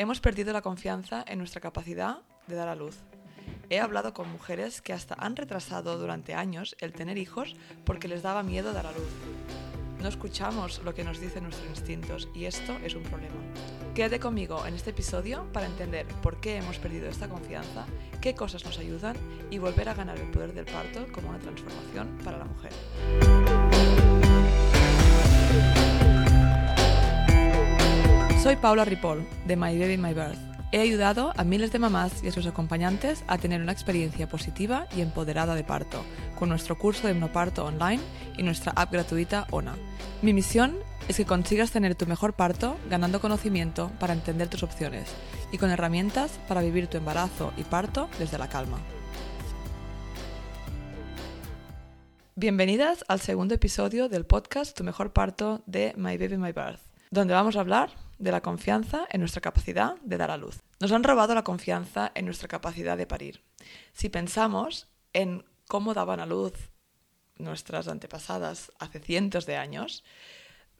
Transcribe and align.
Hemos 0.00 0.20
perdido 0.20 0.52
la 0.52 0.62
confianza 0.62 1.24
en 1.26 1.38
nuestra 1.38 1.60
capacidad 1.60 2.18
de 2.46 2.54
dar 2.54 2.68
a 2.68 2.76
luz. 2.76 2.98
He 3.68 3.80
hablado 3.80 4.14
con 4.14 4.30
mujeres 4.30 4.80
que 4.80 4.92
hasta 4.92 5.16
han 5.18 5.34
retrasado 5.34 5.98
durante 5.98 6.34
años 6.34 6.76
el 6.78 6.92
tener 6.92 7.18
hijos 7.18 7.56
porque 7.84 8.06
les 8.06 8.22
daba 8.22 8.44
miedo 8.44 8.72
dar 8.72 8.86
a 8.86 8.92
luz. 8.92 9.10
No 10.00 10.08
escuchamos 10.08 10.80
lo 10.84 10.94
que 10.94 11.02
nos 11.02 11.18
dicen 11.18 11.42
nuestros 11.42 11.68
instintos 11.68 12.28
y 12.32 12.44
esto 12.44 12.78
es 12.84 12.94
un 12.94 13.02
problema. 13.02 13.34
Quédate 13.96 14.20
conmigo 14.20 14.64
en 14.66 14.74
este 14.74 14.90
episodio 14.90 15.52
para 15.52 15.66
entender 15.66 16.06
por 16.22 16.38
qué 16.38 16.58
hemos 16.58 16.78
perdido 16.78 17.08
esta 17.08 17.28
confianza, 17.28 17.84
qué 18.20 18.36
cosas 18.36 18.64
nos 18.64 18.78
ayudan 18.78 19.16
y 19.50 19.58
volver 19.58 19.88
a 19.88 19.94
ganar 19.94 20.16
el 20.16 20.30
poder 20.30 20.54
del 20.54 20.66
parto 20.66 21.10
como 21.10 21.30
una 21.30 21.40
transformación 21.40 22.18
para 22.22 22.38
la 22.38 22.44
mujer. 22.44 22.72
Soy 28.42 28.54
Paula 28.54 28.84
Ripoll, 28.84 29.26
de 29.48 29.56
My 29.56 29.76
Baby 29.76 29.96
My 29.96 30.14
Birth. 30.14 30.38
He 30.70 30.78
ayudado 30.78 31.32
a 31.36 31.42
miles 31.42 31.72
de 31.72 31.80
mamás 31.80 32.22
y 32.22 32.28
a 32.28 32.32
sus 32.32 32.46
acompañantes 32.46 33.24
a 33.26 33.36
tener 33.36 33.60
una 33.60 33.72
experiencia 33.72 34.28
positiva 34.28 34.86
y 34.96 35.00
empoderada 35.00 35.56
de 35.56 35.64
parto, 35.64 36.04
con 36.38 36.48
nuestro 36.48 36.78
curso 36.78 37.08
de 37.08 37.14
hipnoparto 37.14 37.64
online 37.64 38.00
y 38.36 38.44
nuestra 38.44 38.72
app 38.76 38.92
gratuita 38.92 39.48
ONA. 39.50 39.74
Mi 40.22 40.32
misión 40.32 40.76
es 41.08 41.16
que 41.16 41.24
consigas 41.24 41.72
tener 41.72 41.96
tu 41.96 42.06
mejor 42.06 42.34
parto 42.34 42.76
ganando 42.88 43.20
conocimiento 43.20 43.90
para 43.98 44.12
entender 44.12 44.46
tus 44.46 44.62
opciones 44.62 45.08
y 45.50 45.58
con 45.58 45.70
herramientas 45.70 46.38
para 46.46 46.60
vivir 46.60 46.86
tu 46.86 46.96
embarazo 46.96 47.52
y 47.56 47.64
parto 47.64 48.08
desde 48.20 48.38
la 48.38 48.48
calma. 48.48 48.78
Bienvenidas 52.36 53.04
al 53.08 53.18
segundo 53.18 53.56
episodio 53.56 54.08
del 54.08 54.26
podcast 54.26 54.76
Tu 54.76 54.84
mejor 54.84 55.12
parto 55.12 55.64
de 55.66 55.92
My 55.96 56.16
Baby 56.16 56.36
My 56.36 56.52
Birth, 56.52 56.82
donde 57.10 57.34
vamos 57.34 57.56
a 57.56 57.60
hablar 57.60 57.90
de 58.18 58.32
la 58.32 58.42
confianza 58.42 59.06
en 59.10 59.20
nuestra 59.20 59.40
capacidad 59.40 59.96
de 60.02 60.16
dar 60.16 60.30
a 60.30 60.36
luz. 60.36 60.60
Nos 60.80 60.92
han 60.92 61.04
robado 61.04 61.34
la 61.34 61.44
confianza 61.44 62.10
en 62.14 62.24
nuestra 62.24 62.48
capacidad 62.48 62.96
de 62.96 63.06
parir. 63.06 63.42
Si 63.92 64.08
pensamos 64.08 64.88
en 65.12 65.44
cómo 65.66 65.94
daban 65.94 66.20
a 66.20 66.26
luz 66.26 66.52
nuestras 67.36 67.88
antepasadas 67.88 68.72
hace 68.78 69.00
cientos 69.00 69.46
de 69.46 69.56
años, 69.56 70.04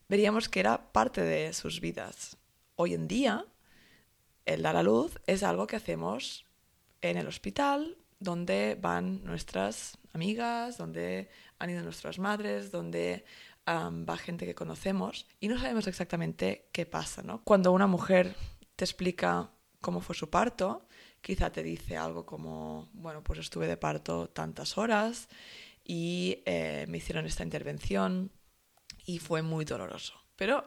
veríamos 0.08 0.48
que 0.48 0.61
era 0.61 0.92
parte 0.92 1.22
de 1.22 1.53
sus 1.53 1.80
vidas. 1.80 2.36
Hoy 2.75 2.95
en 2.95 3.06
día, 3.06 3.47
el 4.45 4.62
dar 4.62 4.77
a 4.77 4.83
luz 4.83 5.19
es 5.27 5.42
algo 5.42 5.67
que 5.67 5.77
hacemos 5.77 6.45
en 7.00 7.17
el 7.17 7.28
hospital, 7.28 7.97
donde 8.19 8.77
van 8.80 9.25
nuestras 9.25 9.98
amigas, 10.12 10.78
donde 10.78 11.28
han 11.58 11.70
ido 11.70 11.83
nuestras 11.83 12.19
madres, 12.19 12.73
donde 12.73 13.25
va 13.69 14.16
gente 14.16 14.47
que 14.47 14.55
conocemos 14.55 15.27
y 15.41 15.48
no 15.48 15.58
sabemos 15.58 15.86
exactamente 15.86 16.69
qué 16.72 16.86
pasa, 16.86 17.22
¿no? 17.22 17.42
Cuando 17.44 17.72
una 17.72 17.86
mujer 17.86 18.34
te 18.77 18.84
explica 18.84 19.50
cómo 19.80 20.00
fue 20.00 20.14
su 20.14 20.30
parto, 20.30 20.86
quizá 21.20 21.50
te 21.50 21.62
dice 21.62 21.96
algo 21.96 22.24
como, 22.24 22.89
bueno, 22.92 23.22
pues 23.22 23.39
estuve 23.39 23.66
de 23.66 23.77
parto 23.77 24.28
tantas 24.28 24.78
horas 24.78 25.28
y 25.84 26.42
eh, 26.46 26.86
me 26.89 26.98
hicieron 26.98 27.27
esta 27.27 27.42
intervención 27.42 28.30
y 29.05 29.19
fue 29.19 29.42
muy 29.42 29.64
doloroso. 29.64 30.14
Pero 30.36 30.64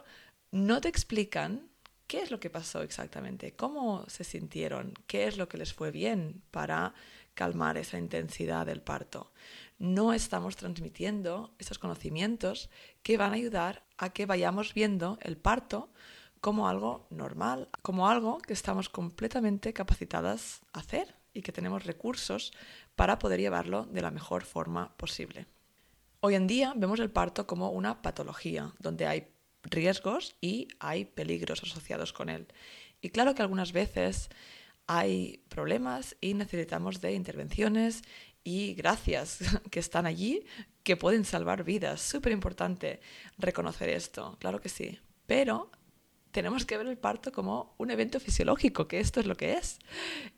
no 0.51 0.81
te 0.81 0.89
explican 0.89 1.69
qué 2.07 2.21
es 2.21 2.31
lo 2.31 2.39
que 2.39 2.49
pasó 2.49 2.81
exactamente, 2.81 3.53
cómo 3.53 4.05
se 4.09 4.23
sintieron, 4.23 4.93
qué 5.07 5.27
es 5.27 5.37
lo 5.37 5.47
que 5.47 5.57
les 5.57 5.73
fue 5.73 5.91
bien 5.91 6.43
para 6.51 6.93
calmar 7.33 7.77
esa 7.77 7.97
intensidad 7.97 8.65
del 8.65 8.81
parto 8.81 9.31
no 9.81 10.13
estamos 10.13 10.57
transmitiendo 10.57 11.55
esos 11.57 11.79
conocimientos 11.79 12.69
que 13.01 13.17
van 13.17 13.31
a 13.31 13.35
ayudar 13.35 13.83
a 13.97 14.11
que 14.11 14.27
vayamos 14.27 14.75
viendo 14.75 15.17
el 15.21 15.37
parto 15.37 15.89
como 16.39 16.69
algo 16.69 17.07
normal, 17.09 17.67
como 17.81 18.07
algo 18.07 18.37
que 18.37 18.53
estamos 18.53 18.89
completamente 18.89 19.73
capacitadas 19.73 20.61
a 20.71 20.79
hacer 20.79 21.15
y 21.33 21.41
que 21.41 21.51
tenemos 21.51 21.83
recursos 21.83 22.53
para 22.95 23.17
poder 23.17 23.39
llevarlo 23.39 23.85
de 23.85 24.03
la 24.03 24.11
mejor 24.11 24.43
forma 24.43 24.95
posible. 24.97 25.47
Hoy 26.19 26.35
en 26.35 26.45
día 26.45 26.73
vemos 26.75 26.99
el 26.99 27.09
parto 27.09 27.47
como 27.47 27.71
una 27.71 28.03
patología, 28.03 28.75
donde 28.77 29.07
hay 29.07 29.29
riesgos 29.63 30.35
y 30.41 30.67
hay 30.79 31.05
peligros 31.05 31.63
asociados 31.63 32.13
con 32.13 32.29
él. 32.29 32.47
Y 33.01 33.09
claro 33.09 33.33
que 33.33 33.41
algunas 33.41 33.71
veces 33.71 34.29
hay 34.85 35.43
problemas 35.47 36.17
y 36.21 36.33
necesitamos 36.33 37.01
de 37.01 37.13
intervenciones 37.13 38.03
y 38.43 38.73
gracias 38.73 39.39
que 39.71 39.79
están 39.79 40.05
allí, 40.05 40.45
que 40.83 40.97
pueden 40.97 41.25
salvar 41.25 41.63
vidas. 41.63 42.01
Súper 42.01 42.31
importante 42.31 43.01
reconocer 43.37 43.89
esto, 43.89 44.37
claro 44.39 44.61
que 44.61 44.69
sí. 44.69 44.99
Pero 45.27 45.71
tenemos 46.31 46.65
que 46.65 46.77
ver 46.77 46.87
el 46.87 46.97
parto 46.97 47.31
como 47.31 47.75
un 47.77 47.91
evento 47.91 48.19
fisiológico, 48.19 48.87
que 48.87 48.99
esto 48.99 49.19
es 49.19 49.25
lo 49.25 49.35
que 49.35 49.53
es. 49.53 49.79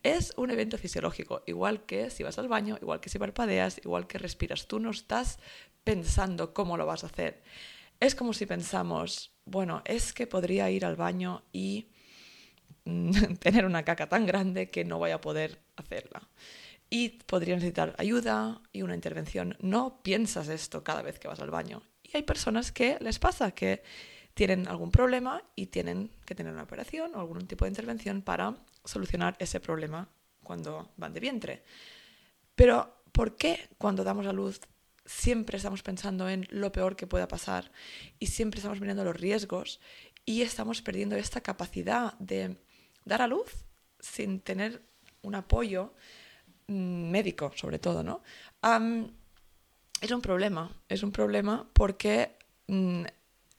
Es 0.01 0.33
un 0.37 0.49
evento 0.51 0.77
fisiológico, 0.77 1.43
igual 1.45 1.85
que 1.85 2.09
si 2.09 2.23
vas 2.23 2.37
al 2.39 2.47
baño, 2.47 2.77
igual 2.81 2.99
que 2.99 3.09
si 3.09 3.19
parpadeas, 3.19 3.79
igual 3.83 4.07
que 4.07 4.17
respiras. 4.17 4.67
Tú 4.67 4.79
no 4.79 4.91
estás 4.91 5.39
pensando 5.83 6.53
cómo 6.53 6.77
lo 6.77 6.85
vas 6.85 7.03
a 7.03 7.07
hacer. 7.07 7.43
Es 7.99 8.15
como 8.15 8.33
si 8.33 8.45
pensamos, 8.45 9.33
bueno, 9.45 9.81
es 9.85 10.13
que 10.13 10.27
podría 10.27 10.69
ir 10.69 10.85
al 10.85 10.95
baño 10.95 11.43
y 11.53 11.87
tener 13.39 13.65
una 13.65 13.83
caca 13.83 14.09
tan 14.09 14.25
grande 14.25 14.69
que 14.69 14.83
no 14.83 14.97
voy 14.97 15.11
a 15.11 15.21
poder 15.21 15.61
hacerla 15.77 16.27
y 16.89 17.09
podría 17.09 17.55
necesitar 17.55 17.95
ayuda 17.97 18.61
y 18.71 18.81
una 18.81 18.95
intervención. 18.95 19.57
No 19.59 20.01
piensas 20.03 20.47
esto 20.47 20.83
cada 20.83 21.01
vez 21.01 21.19
que 21.19 21.27
vas 21.27 21.39
al 21.39 21.51
baño. 21.51 21.81
Y 22.03 22.15
hay 22.15 22.23
personas 22.23 22.71
que 22.71 22.97
les 22.99 23.19
pasa 23.19 23.51
que 23.51 23.83
tienen 24.33 24.67
algún 24.67 24.91
problema 24.91 25.43
y 25.55 25.67
tienen 25.67 26.11
que 26.25 26.35
tener 26.35 26.53
una 26.53 26.63
operación 26.63 27.15
o 27.15 27.19
algún 27.19 27.47
tipo 27.47 27.65
de 27.65 27.69
intervención 27.69 28.21
para 28.21 28.55
solucionar 28.83 29.35
ese 29.39 29.59
problema 29.59 30.09
cuando 30.43 30.91
van 30.97 31.13
de 31.13 31.19
vientre. 31.19 31.63
Pero, 32.55 33.03
¿por 33.11 33.35
qué 33.35 33.69
cuando 33.77 34.03
damos 34.03 34.27
a 34.27 34.33
luz 34.33 34.59
siempre 35.05 35.57
estamos 35.57 35.83
pensando 35.83 36.29
en 36.29 36.47
lo 36.49 36.71
peor 36.71 36.95
que 36.95 37.07
pueda 37.07 37.27
pasar 37.27 37.71
y 38.19 38.27
siempre 38.27 38.59
estamos 38.59 38.79
mirando 38.79 39.03
los 39.03 39.19
riesgos 39.19 39.79
y 40.25 40.41
estamos 40.41 40.81
perdiendo 40.81 41.15
esta 41.15 41.41
capacidad 41.41 42.13
de 42.19 42.57
dar 43.03 43.21
a 43.21 43.27
luz 43.27 43.65
sin 43.99 44.39
tener 44.39 44.81
un 45.21 45.35
apoyo 45.35 45.93
médico, 46.67 47.51
sobre 47.55 47.79
todo, 47.79 48.03
¿no? 48.03 48.21
es 50.01 50.11
un 50.11 50.21
problema, 50.21 50.69
es 50.89 51.01
un 51.01 51.11
problema 51.11 51.65
porque 51.73 52.35
mm, 52.67 53.03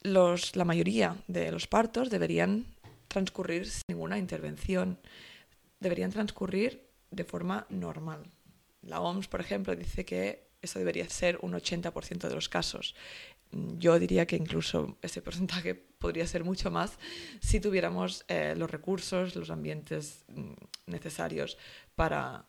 los, 0.02 0.56
la 0.56 0.64
mayoría 0.64 1.16
de 1.26 1.50
los 1.50 1.66
partos 1.66 2.10
deberían 2.10 2.66
transcurrir 3.08 3.66
sin 3.66 3.82
ninguna 3.88 4.18
intervención, 4.18 4.98
deberían 5.80 6.10
transcurrir 6.10 6.86
de 7.10 7.24
forma 7.24 7.66
normal. 7.70 8.24
La 8.82 9.00
OMS, 9.00 9.28
por 9.28 9.40
ejemplo, 9.40 9.74
dice 9.74 10.04
que 10.04 10.48
eso 10.60 10.78
debería 10.78 11.08
ser 11.08 11.38
un 11.42 11.52
80% 11.52 12.28
de 12.28 12.34
los 12.34 12.48
casos. 12.48 12.94
Mm, 13.52 13.78
yo 13.78 13.98
diría 13.98 14.26
que 14.26 14.36
incluso 14.36 14.98
ese 15.00 15.22
porcentaje 15.22 15.74
podría 15.98 16.26
ser 16.26 16.44
mucho 16.44 16.70
más 16.70 16.98
si 17.40 17.60
tuviéramos 17.60 18.24
eh, 18.28 18.54
los 18.56 18.70
recursos, 18.70 19.36
los 19.36 19.50
ambientes 19.50 20.24
necesarios 20.86 21.56
para, 21.94 22.46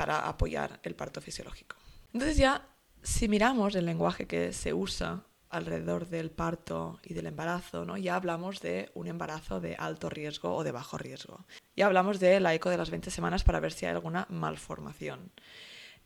para 0.00 0.20
apoyar 0.26 0.80
el 0.82 0.94
parto 0.94 1.20
fisiológico. 1.20 1.76
Entonces 2.14 2.38
ya, 2.38 2.66
si 3.02 3.28
miramos 3.28 3.74
el 3.74 3.84
lenguaje 3.84 4.26
que 4.26 4.54
se 4.54 4.72
usa 4.72 5.24
alrededor 5.50 6.08
del 6.08 6.30
parto 6.30 6.98
y 7.04 7.12
del 7.12 7.26
embarazo, 7.26 7.84
¿no? 7.84 7.98
ya 7.98 8.16
hablamos 8.16 8.62
de 8.62 8.90
un 8.94 9.08
embarazo 9.08 9.60
de 9.60 9.76
alto 9.76 10.08
riesgo 10.08 10.56
o 10.56 10.64
de 10.64 10.72
bajo 10.72 10.96
riesgo. 10.96 11.44
Ya 11.76 11.84
hablamos 11.84 12.18
de 12.18 12.40
la 12.40 12.54
eco 12.54 12.70
de 12.70 12.78
las 12.78 12.88
20 12.88 13.10
semanas 13.10 13.44
para 13.44 13.60
ver 13.60 13.72
si 13.72 13.84
hay 13.84 13.92
alguna 13.92 14.26
malformación. 14.30 15.32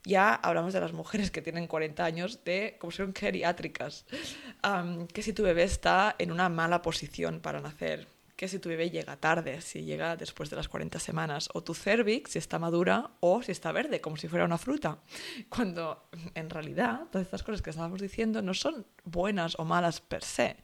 Ya 0.03 0.34
hablamos 0.34 0.72
de 0.72 0.81
las 0.81 0.93
mujeres 0.93 1.31
que 1.31 1.41
tienen 1.41 1.69
40 1.69 2.04
años 2.04 2.43
de 2.44 2.77
como 2.81 2.91
son 2.91 3.15
geriátricas, 3.15 4.06
que 5.12 5.22
si 5.22 5.33
tu 5.33 5.44
bebé 5.44 5.62
está 5.62 6.16
en 6.19 6.33
una 6.33 6.49
mala 6.49 6.83
posición 6.83 7.38
para 7.38 7.60
nacer, 7.60 8.09
que 8.37 8.49
si 8.49 8.59
tu 8.59 8.69
bebé 8.69 8.91
llega 8.91 9.17
tarde, 9.17 9.61
si 9.61 9.84
llega 9.84 10.17
después 10.17 10.50
de 10.50 10.56
las 10.56 10.69
40 10.69 10.98
semanas, 10.98 11.48
o 11.54 11.63
tu 11.63 11.75
cervix 11.75 12.33
si 12.33 12.39
está 12.39 12.59
madura 12.59 13.13
o 13.21 13.42
si 13.42 13.53
está 13.53 13.72
verde, 13.72 14.01
como 14.01 14.16
si 14.16 14.28
fuera 14.28 14.45
una 14.45 14.59
fruta. 14.59 14.98
Cuando 15.48 16.09
en 16.34 16.51
realidad 16.51 17.07
todas 17.10 17.27
estas 17.27 17.42
cosas 17.42 17.63
que 17.63 17.71
estábamos 17.71 18.01
diciendo 18.01 18.42
no 18.42 18.54
son 18.54 18.86
buenas 19.04 19.59
o 19.59 19.65
malas 19.65 20.01
per 20.01 20.25
se. 20.25 20.57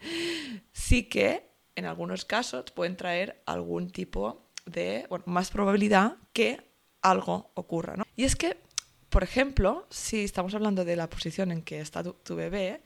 Sí 0.73 1.05
que 1.05 1.51
en 1.77 1.85
algunos 1.87 2.25
casos 2.25 2.71
pueden 2.73 2.97
traer 2.97 3.43
algún 3.47 3.91
tipo 3.91 4.51
de, 4.67 5.07
bueno, 5.09 5.25
más 5.27 5.51
probabilidad 5.51 6.17
que 6.33 6.61
algo 7.03 7.51
ocurra. 7.55 7.97
¿no? 7.97 8.05
Y 8.17 8.25
es 8.25 8.37
que, 8.37 8.59
por 9.09 9.23
ejemplo, 9.23 9.87
si 9.91 10.25
estamos 10.25 10.55
hablando 10.55 10.85
de 10.85 10.97
la 10.97 11.09
posición 11.09 11.53
en 11.53 11.63
que 11.63 11.81
está 11.81 12.03
tu 12.03 12.37
bebé, 12.37 12.83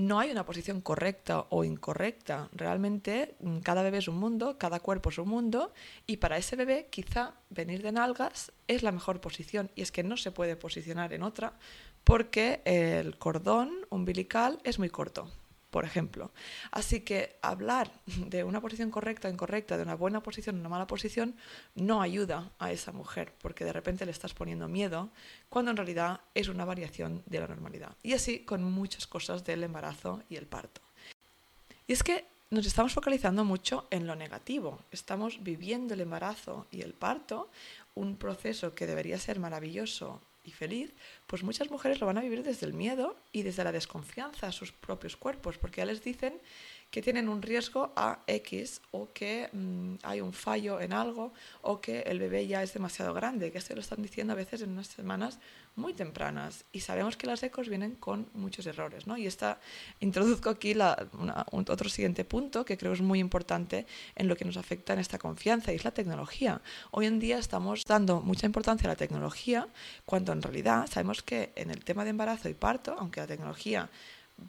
no 0.00 0.18
hay 0.18 0.30
una 0.30 0.44
posición 0.44 0.80
correcta 0.80 1.46
o 1.50 1.64
incorrecta. 1.64 2.48
Realmente 2.52 3.36
mm, 3.40 3.58
cada 3.58 3.82
bebé 3.82 3.98
es 3.98 4.08
un 4.08 4.18
mundo, 4.18 4.58
cada 4.58 4.80
cuerpo 4.80 5.10
es 5.10 5.18
un 5.18 5.28
mundo 5.28 5.72
y 6.06 6.16
para 6.16 6.38
ese 6.38 6.56
bebé 6.56 6.88
quizá 6.90 7.34
venir 7.50 7.82
de 7.82 7.92
nalgas 7.92 8.52
es 8.68 8.82
la 8.82 8.92
mejor 8.92 9.20
posición 9.20 9.70
y 9.74 9.82
es 9.82 9.92
que 9.92 10.02
no 10.02 10.16
se 10.16 10.32
puede 10.32 10.56
posicionar 10.56 11.12
en 11.12 11.22
otra 11.22 11.54
porque 12.04 12.62
el 12.64 13.16
cordón 13.18 13.70
umbilical 13.90 14.58
es 14.64 14.78
muy 14.78 14.88
corto. 14.88 15.30
Por 15.70 15.84
ejemplo. 15.84 16.32
Así 16.70 17.00
que 17.00 17.38
hablar 17.42 17.90
de 18.06 18.44
una 18.44 18.60
posición 18.60 18.90
correcta 18.90 19.28
o 19.28 19.30
incorrecta, 19.30 19.76
de 19.76 19.84
una 19.84 19.94
buena 19.94 20.22
posición 20.22 20.56
o 20.56 20.60
una 20.60 20.68
mala 20.68 20.86
posición, 20.86 21.36
no 21.74 22.02
ayuda 22.02 22.50
a 22.58 22.72
esa 22.72 22.92
mujer, 22.92 23.32
porque 23.40 23.64
de 23.64 23.72
repente 23.72 24.04
le 24.04 24.12
estás 24.12 24.34
poniendo 24.34 24.68
miedo, 24.68 25.10
cuando 25.48 25.70
en 25.70 25.76
realidad 25.76 26.20
es 26.34 26.48
una 26.48 26.64
variación 26.64 27.22
de 27.26 27.40
la 27.40 27.48
normalidad. 27.48 27.96
Y 28.02 28.12
así 28.12 28.40
con 28.40 28.62
muchas 28.64 29.06
cosas 29.06 29.44
del 29.44 29.62
embarazo 29.62 30.22
y 30.28 30.36
el 30.36 30.46
parto. 30.46 30.80
Y 31.86 31.92
es 31.92 32.02
que 32.02 32.26
nos 32.50 32.66
estamos 32.66 32.92
focalizando 32.92 33.44
mucho 33.44 33.86
en 33.90 34.06
lo 34.08 34.16
negativo. 34.16 34.80
Estamos 34.90 35.42
viviendo 35.42 35.94
el 35.94 36.00
embarazo 36.00 36.66
y 36.72 36.82
el 36.82 36.94
parto, 36.94 37.48
un 37.94 38.16
proceso 38.16 38.74
que 38.74 38.86
debería 38.86 39.18
ser 39.18 39.38
maravilloso 39.38 40.20
y 40.44 40.52
feliz, 40.52 40.94
pues 41.26 41.42
muchas 41.42 41.70
mujeres 41.70 42.00
lo 42.00 42.06
van 42.06 42.18
a 42.18 42.22
vivir 42.22 42.42
desde 42.42 42.66
el 42.66 42.72
miedo 42.72 43.16
y 43.32 43.42
desde 43.42 43.64
la 43.64 43.72
desconfianza 43.72 44.46
a 44.46 44.52
sus 44.52 44.72
propios 44.72 45.16
cuerpos, 45.16 45.58
porque 45.58 45.78
ya 45.78 45.84
les 45.84 46.02
dicen 46.02 46.40
que 46.90 47.02
tienen 47.02 47.28
un 47.28 47.40
riesgo 47.40 47.92
a 47.94 48.18
X 48.26 48.80
o 48.90 49.12
que 49.12 49.48
mm, 49.52 49.94
hay 50.02 50.20
un 50.20 50.32
fallo 50.32 50.80
en 50.80 50.92
algo 50.92 51.32
o 51.62 51.80
que 51.80 52.00
el 52.00 52.18
bebé 52.18 52.46
ya 52.46 52.62
es 52.62 52.74
demasiado 52.74 53.14
grande, 53.14 53.52
que 53.52 53.60
se 53.60 53.74
lo 53.74 53.80
están 53.80 54.02
diciendo 54.02 54.32
a 54.32 54.36
veces 54.36 54.62
en 54.62 54.70
unas 54.70 54.88
semanas 54.88 55.38
muy 55.76 55.94
tempranas. 55.94 56.64
Y 56.72 56.80
sabemos 56.80 57.16
que 57.16 57.28
las 57.28 57.42
ecos 57.42 57.68
vienen 57.68 57.94
con 57.94 58.28
muchos 58.34 58.66
errores. 58.66 59.06
¿no? 59.06 59.16
Y 59.16 59.26
esta, 59.26 59.60
introduzco 60.00 60.50
aquí 60.50 60.74
otro 61.52 61.88
siguiente 61.88 62.24
punto 62.24 62.64
que 62.64 62.76
creo 62.76 62.92
es 62.92 63.00
muy 63.00 63.20
importante 63.20 63.86
en 64.16 64.26
lo 64.26 64.36
que 64.36 64.44
nos 64.44 64.56
afecta 64.56 64.92
en 64.92 64.98
esta 64.98 65.18
confianza 65.18 65.72
y 65.72 65.76
es 65.76 65.84
la 65.84 65.92
tecnología. 65.92 66.60
Hoy 66.90 67.06
en 67.06 67.20
día 67.20 67.38
estamos 67.38 67.84
dando 67.84 68.20
mucha 68.20 68.46
importancia 68.46 68.88
a 68.88 68.92
la 68.92 68.96
tecnología 68.96 69.68
cuando 70.04 70.32
en 70.32 70.42
realidad 70.42 70.88
sabemos 70.90 71.22
que 71.22 71.52
en 71.54 71.70
el 71.70 71.84
tema 71.84 72.04
de 72.04 72.10
embarazo 72.10 72.48
y 72.48 72.54
parto, 72.54 72.96
aunque 72.98 73.20
la 73.20 73.26
tecnología 73.28 73.88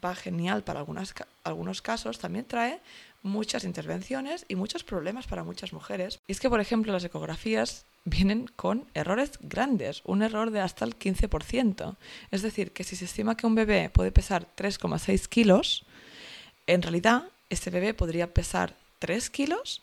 va 0.03 0.15
genial 0.15 0.63
para 0.63 0.79
algunas, 0.79 1.13
algunos 1.43 1.81
casos, 1.81 2.19
también 2.19 2.45
trae 2.45 2.79
muchas 3.23 3.63
intervenciones 3.63 4.45
y 4.47 4.55
muchos 4.55 4.83
problemas 4.83 5.27
para 5.27 5.43
muchas 5.43 5.73
mujeres. 5.73 6.19
Y 6.27 6.31
es 6.31 6.39
que, 6.39 6.49
por 6.49 6.59
ejemplo, 6.59 6.91
las 6.91 7.03
ecografías 7.03 7.85
vienen 8.03 8.47
con 8.55 8.85
errores 8.93 9.31
grandes, 9.41 10.01
un 10.05 10.23
error 10.23 10.51
de 10.51 10.59
hasta 10.59 10.85
el 10.85 10.97
15%. 10.97 11.95
Es 12.31 12.41
decir, 12.41 12.71
que 12.71 12.83
si 12.83 12.95
se 12.95 13.05
estima 13.05 13.37
que 13.37 13.45
un 13.45 13.55
bebé 13.55 13.89
puede 13.89 14.11
pesar 14.11 14.47
3,6 14.57 15.27
kilos, 15.27 15.85
en 16.67 16.81
realidad 16.81 17.23
ese 17.49 17.69
bebé 17.69 17.93
podría 17.93 18.33
pesar 18.33 18.75
3 18.99 19.29
kilos 19.29 19.81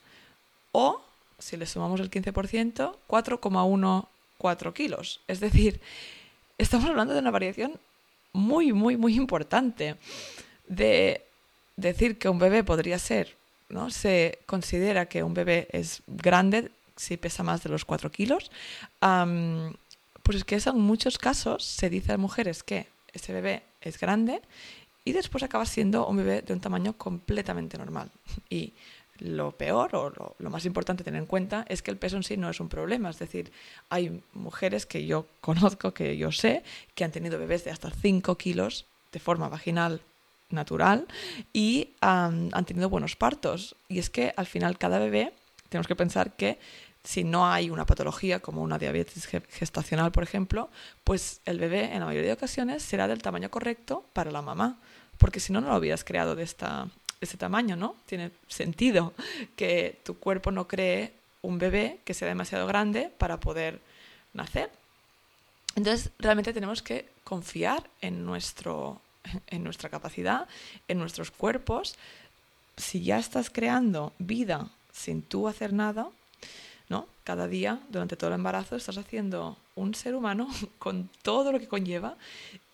o, 0.73 1.01
si 1.39 1.57
le 1.57 1.67
sumamos 1.67 2.01
el 2.01 2.11
15%, 2.11 2.97
4,14 3.09 4.73
kilos. 4.73 5.21
Es 5.29 5.41
decir, 5.41 5.81
estamos 6.57 6.89
hablando 6.89 7.15
de 7.15 7.21
una 7.21 7.31
variación 7.31 7.79
muy, 8.39 8.73
muy, 8.73 8.97
muy 8.97 9.15
importante 9.17 9.97
de 10.67 11.25
decir 11.77 12.19
que 12.19 12.29
un 12.29 12.39
bebé 12.39 12.65
podría 12.65 12.99
ser, 12.99 13.37
¿no? 13.69 13.91
Se 13.91 14.39
considera 14.47 15.07
que 15.07 15.23
un 15.23 15.35
bebé 15.35 15.69
es 15.73 16.03
grande 16.07 16.71
si 16.97 17.17
pesa 17.17 17.43
más 17.43 17.63
de 17.63 17.71
los 17.71 17.85
4 17.85 18.11
kilos. 18.11 18.51
pues 20.23 20.37
es 20.37 20.45
que 20.45 20.57
en 20.57 20.81
muchos 20.81 21.17
casos 21.17 21.65
se 21.65 21.89
dice 21.89 22.13
a 22.13 22.19
mujeres 22.19 22.63
que 22.63 22.87
ese 23.13 23.33
bebé 23.33 23.63
es 23.81 23.99
grande 23.99 24.43
y 25.05 25.13
después 25.13 25.43
acaba 25.43 25.65
siendo 25.65 26.07
un 26.07 26.19
bebé 26.19 26.43
de 26.43 26.53
un 26.53 26.61
tamaño 26.61 26.93
completamente 26.95 27.79
normal. 27.79 28.11
Y 28.51 28.75
lo 29.19 29.53
peor 29.53 29.95
o 29.97 30.35
lo, 30.39 30.51
más 30.51 30.65
importante 30.65 31.05
tener 31.05 31.21
en 31.21 31.27
cuenta 31.27 31.65
es 31.69 31.83
que 31.83 31.91
el 31.91 31.97
peso 31.97 32.17
en 32.17 32.23
sí 32.23 32.37
no 32.37 32.49
es 32.51 32.61
un 32.61 32.69
problema. 32.69 33.11
Es 33.11 33.19
decir, 33.19 33.53
hay 33.89 34.23
mujeres 34.33 34.87
que 34.87 35.07
yo 35.07 35.27
conozco, 35.41 35.93
que 35.95 36.17
yo 36.17 36.33
sé, 36.33 36.63
que 36.95 37.05
han 37.05 37.13
tenido 37.13 37.39
bebés 37.39 37.65
de 37.65 37.71
hasta 37.71 37.91
5 37.91 38.37
kilos 38.37 38.87
de 39.13 39.21
forma 39.21 39.49
vaginal 39.49 40.03
natural 40.51 41.07
y 41.53 41.91
han 42.01 42.65
tenido 42.65 42.89
buenos 42.89 43.17
partos. 43.17 43.77
Y 43.89 43.99
es 43.99 44.11
que 44.11 44.33
al 44.37 44.47
final 44.47 44.79
cada 44.79 44.99
bebé 44.99 45.33
tenemos 45.69 45.87
que 45.87 45.97
pensar 45.97 46.37
que 46.37 46.59
si 47.05 47.25
no 47.25 47.47
hay 47.47 47.71
una 47.71 47.87
patología 47.87 48.41
como 48.41 48.63
una 48.63 48.79
diabetes 48.79 49.27
gestacional, 49.27 50.13
por 50.13 50.23
ejemplo, 50.23 50.71
pues 51.05 51.41
el 51.45 51.59
bebé 51.59 51.93
en 51.93 52.01
la 52.01 52.07
mayoría 52.07 52.29
de 52.29 52.35
ocasiones 52.35 52.83
será 52.83 53.09
del 53.09 53.23
tamaño 53.23 53.51
correcto 53.51 54.05
para 54.13 54.31
la 54.31 54.43
mamá, 54.43 54.79
porque 55.17 55.41
si 55.41 55.53
no, 55.53 55.61
no 55.61 55.71
lo 55.71 55.79
hubieras 55.79 56.05
creado 56.05 56.35
de 56.35 56.43
esta, 56.43 56.89
ese 57.21 57.37
tamaño, 57.37 57.77
¿no? 57.77 57.97
Tiene 58.07 58.31
sentido 58.47 59.13
que 59.57 59.99
tu 60.05 60.19
cuerpo 60.19 60.51
no 60.51 60.69
cree 60.69 61.13
un 61.43 61.59
bebé 61.59 62.01
que 62.05 62.15
sea 62.15 62.29
demasiado 62.29 62.67
grande 62.67 63.11
para 63.19 63.39
poder 63.41 63.81
nacer. 64.33 64.71
Entonces, 65.77 66.11
realmente 66.19 66.53
tenemos 66.53 66.83
que 66.83 67.07
confiar 67.25 67.89
en, 68.01 68.25
nuestro, 68.25 69.01
en 69.47 69.63
nuestra 69.63 69.89
capacidad, 69.89 70.49
en 70.89 70.99
nuestros 70.99 71.31
cuerpos. 71.31 71.97
Si 72.77 73.03
ya 73.03 73.19
estás 73.19 73.51
creando 73.51 74.13
vida 74.19 74.69
sin 74.93 75.23
tú 75.23 75.49
hacer 75.49 75.73
nada, 75.73 76.09
¿no? 76.89 77.07
Cada 77.25 77.47
día, 77.47 77.81
durante 77.91 78.17
todo 78.17 78.29
el 78.29 78.35
embarazo, 78.35 78.77
estás 78.77 78.99
haciendo 78.99 79.57
un 79.79 79.95
ser 79.95 80.15
humano 80.15 80.49
con 80.79 81.11
todo 81.23 81.53
lo 81.53 81.59
que 81.59 81.69
conlleva 81.69 82.17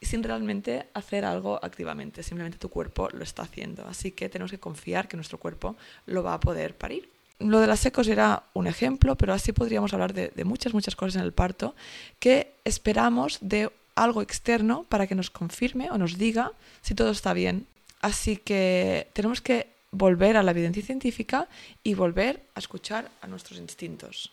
sin 0.02 0.22
realmente 0.22 0.88
hacer 0.92 1.24
algo 1.24 1.58
activamente, 1.62 2.22
simplemente 2.22 2.58
tu 2.58 2.68
cuerpo 2.68 3.08
lo 3.12 3.24
está 3.24 3.42
haciendo. 3.42 3.86
Así 3.86 4.10
que 4.10 4.28
tenemos 4.28 4.50
que 4.50 4.60
confiar 4.60 5.08
que 5.08 5.16
nuestro 5.16 5.38
cuerpo 5.38 5.76
lo 6.06 6.22
va 6.22 6.34
a 6.34 6.40
poder 6.40 6.76
parir. 6.76 7.10
Lo 7.38 7.58
de 7.60 7.66
las 7.66 7.84
ecos 7.86 8.06
era 8.08 8.44
un 8.52 8.66
ejemplo, 8.66 9.16
pero 9.16 9.32
así 9.32 9.52
podríamos 9.52 9.92
hablar 9.92 10.12
de 10.12 10.44
muchas, 10.44 10.72
muchas 10.72 10.94
cosas 10.94 11.16
en 11.16 11.22
el 11.22 11.32
parto 11.32 11.74
que 12.18 12.54
esperamos 12.64 13.38
de 13.40 13.70
algo 13.94 14.22
externo 14.22 14.84
para 14.88 15.06
que 15.06 15.14
nos 15.14 15.30
confirme 15.30 15.90
o 15.90 15.98
nos 15.98 16.18
diga 16.18 16.52
si 16.82 16.94
todo 16.94 17.10
está 17.10 17.32
bien. 17.32 17.66
Así 18.00 18.36
que 18.36 19.08
tenemos 19.12 19.40
que 19.40 19.68
volver 19.90 20.36
a 20.36 20.42
la 20.42 20.50
evidencia 20.50 20.82
científica 20.82 21.48
y 21.82 21.94
volver 21.94 22.42
a 22.54 22.58
escuchar 22.58 23.10
a 23.20 23.26
nuestros 23.26 23.58
instintos. 23.58 24.32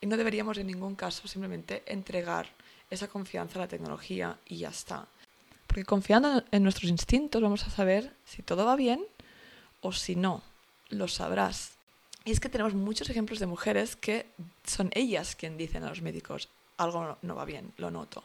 Y 0.00 0.06
no 0.06 0.16
deberíamos 0.16 0.58
en 0.58 0.68
ningún 0.68 0.94
caso 0.94 1.26
simplemente 1.26 1.82
entregar 1.86 2.48
esa 2.90 3.08
confianza 3.08 3.58
a 3.58 3.62
la 3.62 3.68
tecnología 3.68 4.38
y 4.46 4.58
ya 4.58 4.68
está. 4.68 5.06
Porque 5.66 5.84
confiando 5.84 6.42
en 6.50 6.62
nuestros 6.62 6.90
instintos 6.90 7.42
vamos 7.42 7.64
a 7.66 7.70
saber 7.70 8.12
si 8.24 8.42
todo 8.42 8.64
va 8.64 8.76
bien 8.76 9.04
o 9.80 9.92
si 9.92 10.16
no. 10.16 10.42
Lo 10.88 11.08
sabrás. 11.08 11.72
Y 12.24 12.30
es 12.30 12.40
que 12.40 12.48
tenemos 12.48 12.74
muchos 12.74 13.10
ejemplos 13.10 13.38
de 13.38 13.46
mujeres 13.46 13.96
que 13.96 14.26
son 14.64 14.90
ellas 14.94 15.36
quien 15.36 15.56
dicen 15.56 15.84
a 15.84 15.88
los 15.88 16.02
médicos, 16.02 16.48
algo 16.76 17.18
no 17.22 17.34
va 17.34 17.44
bien, 17.44 17.72
lo 17.76 17.90
noto. 17.90 18.24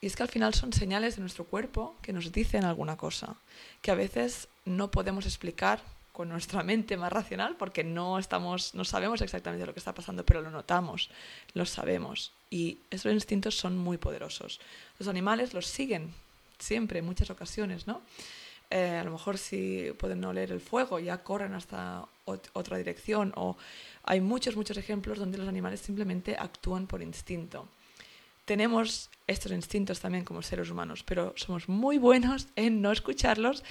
Y 0.00 0.06
es 0.06 0.16
que 0.16 0.22
al 0.22 0.28
final 0.28 0.54
son 0.54 0.72
señales 0.72 1.16
de 1.16 1.22
nuestro 1.22 1.44
cuerpo 1.44 1.96
que 2.02 2.12
nos 2.12 2.30
dicen 2.30 2.64
alguna 2.64 2.96
cosa, 2.96 3.36
que 3.82 3.90
a 3.90 3.96
veces 3.96 4.48
no 4.64 4.90
podemos 4.90 5.26
explicar 5.26 5.82
con 6.18 6.28
nuestra 6.28 6.64
mente 6.64 6.96
más 6.96 7.12
racional 7.12 7.54
porque 7.54 7.84
no 7.84 8.18
estamos 8.18 8.74
no 8.74 8.84
sabemos 8.84 9.22
exactamente 9.22 9.64
lo 9.64 9.72
que 9.72 9.78
está 9.78 9.94
pasando 9.94 10.24
pero 10.24 10.42
lo 10.42 10.50
notamos 10.50 11.10
lo 11.54 11.64
sabemos. 11.64 12.32
Y 12.50 12.78
esos 12.90 13.12
instintos 13.12 13.54
son 13.54 13.78
muy 13.78 13.98
poderosos. 13.98 14.58
Los 14.98 15.06
animales 15.06 15.54
los 15.54 15.68
siguen 15.68 16.12
siempre 16.58 16.98
en 16.98 17.04
muchas 17.04 17.30
ocasiones 17.30 17.86
no 17.86 18.02
eh, 18.68 18.98
a 19.00 19.04
lo 19.04 19.12
mejor 19.12 19.38
si 19.38 19.92
pueden 19.96 20.24
oler 20.24 20.50
el 20.50 20.60
fuego 20.60 20.98
ya 20.98 21.22
corren 21.22 21.54
hasta 21.54 22.08
otra 22.24 22.76
dirección 22.78 23.32
o 23.36 23.56
hay 24.02 24.20
muchos 24.20 24.56
muchos 24.56 24.76
ejemplos 24.76 25.20
donde 25.20 25.38
los 25.38 25.46
animales 25.46 25.78
simplemente 25.78 26.36
actúan 26.36 26.88
por 26.88 27.00
instinto. 27.00 27.68
Tenemos 28.44 29.08
estos 29.28 29.52
instintos 29.52 30.00
también 30.00 30.24
como 30.24 30.42
seres 30.42 30.70
humanos, 30.70 31.04
pero 31.04 31.34
somos 31.36 31.68
muy 31.68 31.98
buenos 31.98 32.48
en 32.56 32.80
no 32.82 32.90
escucharlos 32.90 33.62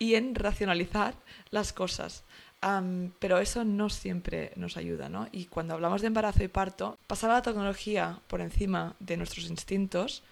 y 0.00 0.16
en 0.16 0.34
racionalizar 0.34 1.14
las 1.52 1.72
cosas. 1.72 2.24
pero 3.20 3.38
eso 3.38 3.64
no 3.64 3.88
siempre 3.88 4.52
nos 4.56 4.76
ayuda, 4.76 5.08
¿no? 5.08 5.28
Y 5.32 5.46
cuando 5.46 5.74
hablamos 5.74 6.00
de 6.00 6.08
embarazo 6.08 6.42
y 6.42 6.48
parto, 6.48 6.98
pasar 7.06 7.30
a 7.30 7.34
la 7.34 7.42
tecnología 7.42 8.18
por 8.26 8.40
encima 8.40 8.96
de 8.98 9.16
nuestros 9.16 9.46
instintos 9.46 10.22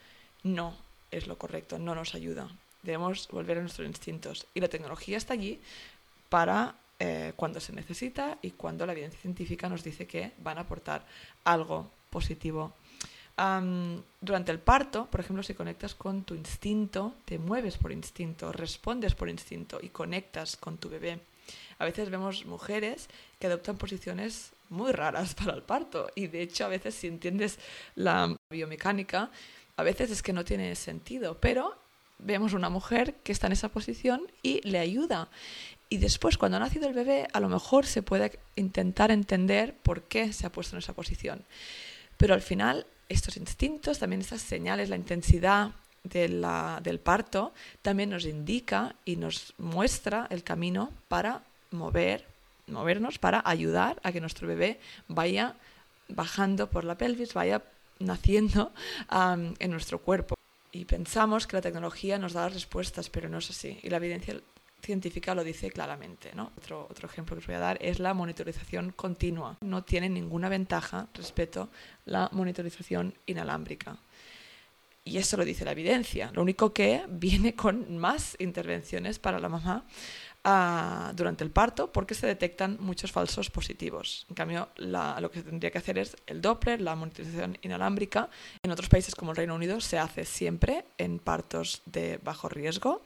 no 0.42 0.74
es 1.10 1.26
lo 1.26 1.38
correcto, 1.38 1.78
no 1.78 1.94
nos 1.94 2.14
ayuda. 2.14 2.48
Debemos 2.82 3.28
volver 3.28 3.58
a 3.58 3.60
nuestros 3.62 3.86
instintos. 3.86 4.46
Y 4.54 4.60
la 4.60 4.68
tecnología 4.68 5.16
está 5.16 5.34
allí 5.34 5.58
para 6.28 6.74
eh, 6.98 7.32
cuando 7.36 7.60
se 7.60 7.72
necesita 7.72 8.38
y 8.42 8.50
cuando 8.50 8.84
la 8.84 8.92
evidencia 8.92 9.20
científica 9.20 9.68
nos 9.68 9.82
dice 9.82 10.06
que 10.06 10.32
van 10.38 10.58
a 10.58 10.62
aportar 10.62 11.06
algo 11.44 11.90
positivo 12.10 12.72
durante 14.20 14.50
el 14.50 14.58
parto, 14.58 15.06
por 15.06 15.20
ejemplo, 15.20 15.42
si 15.44 15.54
conectas 15.54 15.94
con 15.94 16.24
tu 16.24 16.34
instinto, 16.34 17.14
te 17.24 17.38
mueves 17.38 17.78
por 17.78 17.92
instinto, 17.92 18.50
respondes 18.52 19.14
por 19.14 19.28
instinto 19.28 19.78
y 19.80 19.90
conectas 19.90 20.56
con 20.56 20.78
tu 20.78 20.88
bebé. 20.88 21.20
A 21.78 21.84
veces 21.84 22.10
vemos 22.10 22.44
mujeres 22.46 23.08
que 23.38 23.46
adoptan 23.46 23.78
posiciones 23.78 24.50
muy 24.70 24.92
raras 24.92 25.34
para 25.38 25.54
el 25.54 25.62
parto 25.62 26.10
y 26.14 26.26
de 26.26 26.42
hecho 26.42 26.64
a 26.64 26.68
veces 26.68 26.94
si 26.94 27.06
entiendes 27.06 27.58
la 27.94 28.36
biomecánica, 28.50 29.30
a 29.76 29.82
veces 29.84 30.10
es 30.10 30.22
que 30.22 30.32
no 30.32 30.44
tiene 30.44 30.74
sentido, 30.74 31.38
pero 31.40 31.76
vemos 32.18 32.52
una 32.52 32.68
mujer 32.68 33.14
que 33.22 33.30
está 33.30 33.46
en 33.46 33.52
esa 33.52 33.68
posición 33.68 34.22
y 34.42 34.60
le 34.68 34.80
ayuda. 34.80 35.28
Y 35.88 35.98
después, 35.98 36.36
cuando 36.36 36.56
ha 36.56 36.60
nacido 36.60 36.88
el 36.88 36.94
bebé, 36.94 37.28
a 37.32 37.40
lo 37.40 37.48
mejor 37.48 37.86
se 37.86 38.02
puede 38.02 38.38
intentar 38.56 39.10
entender 39.10 39.74
por 39.74 40.02
qué 40.02 40.32
se 40.32 40.46
ha 40.46 40.52
puesto 40.52 40.76
en 40.76 40.80
esa 40.80 40.92
posición. 40.92 41.44
Pero 42.18 42.34
al 42.34 42.42
final 42.42 42.86
estos 43.08 43.36
instintos, 43.36 43.98
también 43.98 44.20
estas 44.20 44.42
señales, 44.42 44.88
la 44.88 44.96
intensidad 44.96 45.72
del 46.04 47.00
parto 47.02 47.52
también 47.82 48.10
nos 48.10 48.24
indica 48.24 48.94
y 49.04 49.16
nos 49.16 49.54
muestra 49.58 50.26
el 50.30 50.42
camino 50.42 50.90
para 51.08 51.42
mover, 51.70 52.24
movernos, 52.66 53.18
para 53.18 53.42
ayudar 53.44 54.00
a 54.02 54.12
que 54.12 54.20
nuestro 54.20 54.48
bebé 54.48 54.80
vaya 55.08 55.54
bajando 56.08 56.70
por 56.70 56.84
la 56.84 56.96
pelvis, 56.96 57.34
vaya 57.34 57.62
naciendo 57.98 58.72
en 59.58 59.70
nuestro 59.70 59.98
cuerpo. 60.00 60.34
Y 60.72 60.84
pensamos 60.84 61.46
que 61.46 61.56
la 61.56 61.62
tecnología 61.62 62.18
nos 62.18 62.34
da 62.34 62.44
las 62.44 62.54
respuestas, 62.54 63.10
pero 63.10 63.28
no 63.28 63.38
es 63.38 63.50
así. 63.50 63.80
Y 63.82 63.90
la 63.90 63.96
evidencia 63.96 64.40
científica 64.82 65.34
lo 65.34 65.44
dice 65.44 65.70
claramente. 65.70 66.32
¿no? 66.34 66.52
Otro, 66.56 66.86
otro 66.90 67.08
ejemplo 67.08 67.36
que 67.36 67.40
os 67.40 67.46
voy 67.46 67.56
a 67.56 67.60
dar 67.60 67.78
es 67.80 67.98
la 67.98 68.14
monitorización 68.14 68.92
continua. 68.92 69.56
No 69.60 69.84
tiene 69.84 70.08
ninguna 70.08 70.48
ventaja 70.48 71.08
respecto 71.14 71.62
a 71.62 71.68
la 72.06 72.28
monitorización 72.32 73.14
inalámbrica. 73.26 73.98
Y 75.08 75.16
eso 75.16 75.38
lo 75.38 75.44
dice 75.46 75.64
la 75.64 75.72
evidencia. 75.72 76.30
Lo 76.34 76.42
único 76.42 76.74
que 76.74 77.02
viene 77.08 77.54
con 77.54 77.96
más 77.96 78.36
intervenciones 78.38 79.18
para 79.18 79.38
la 79.38 79.48
mamá 79.48 79.86
ah, 80.44 81.12
durante 81.16 81.44
el 81.44 81.50
parto 81.50 81.90
porque 81.90 82.14
se 82.14 82.26
detectan 82.26 82.76
muchos 82.78 83.10
falsos 83.10 83.50
positivos. 83.50 84.26
En 84.28 84.34
cambio, 84.34 84.68
lo 84.76 85.30
que 85.30 85.42
tendría 85.42 85.70
que 85.70 85.78
hacer 85.78 85.96
es 85.98 86.14
el 86.26 86.42
Doppler, 86.42 86.82
la 86.82 86.94
monitorización 86.94 87.56
inalámbrica. 87.62 88.28
En 88.62 88.70
otros 88.70 88.90
países 88.90 89.14
como 89.14 89.30
el 89.30 89.38
Reino 89.38 89.54
Unido 89.54 89.80
se 89.80 89.98
hace 89.98 90.26
siempre 90.26 90.84
en 90.98 91.18
partos 91.20 91.80
de 91.86 92.18
bajo 92.22 92.50
riesgo, 92.50 93.02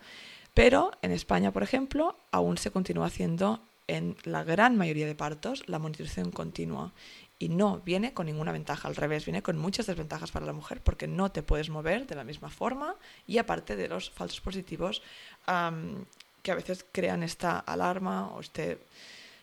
pero 0.55 0.93
en 1.03 1.13
España, 1.13 1.53
por 1.53 1.63
ejemplo, 1.63 2.17
aún 2.31 2.59
se 2.59 2.71
continúa 2.71 3.07
haciendo 3.07 3.61
en 3.89 4.17
la 4.25 4.45
gran 4.45 4.77
mayoría 4.77 5.07
de 5.07 5.15
partos 5.15 5.69
la 5.69 5.79
monitorización 5.79 6.31
continua 6.31 6.93
y 7.39 7.49
no 7.49 7.81
viene 7.81 8.15
con 8.15 8.27
ninguna 8.27 8.53
ventaja, 8.53 8.87
al 8.87 8.95
revés, 8.95 9.25
viene 9.25 9.43
con 9.43 9.59
muchas 9.59 9.87
desventajas 9.87 10.31
para 10.31 10.47
la 10.47 10.53
mujer 10.53 10.81
porque 10.81 11.09
no 11.09 11.33
te 11.33 11.43
puedes 11.43 11.71
mover 11.71 12.07
de 12.07 12.15
la 12.15 12.23
misma 12.23 12.51
forma 12.51 12.95
y 13.27 13.39
aparte 13.39 13.75
de 13.75 13.89
los 13.89 14.11
falsos 14.11 14.41
positivos 14.41 15.03
que 15.47 16.51
a 16.51 16.55
veces 16.55 16.87
crean 16.93 17.23
esta 17.23 17.59
alarma 17.59 18.29
o 18.29 18.41
esta 18.41 18.77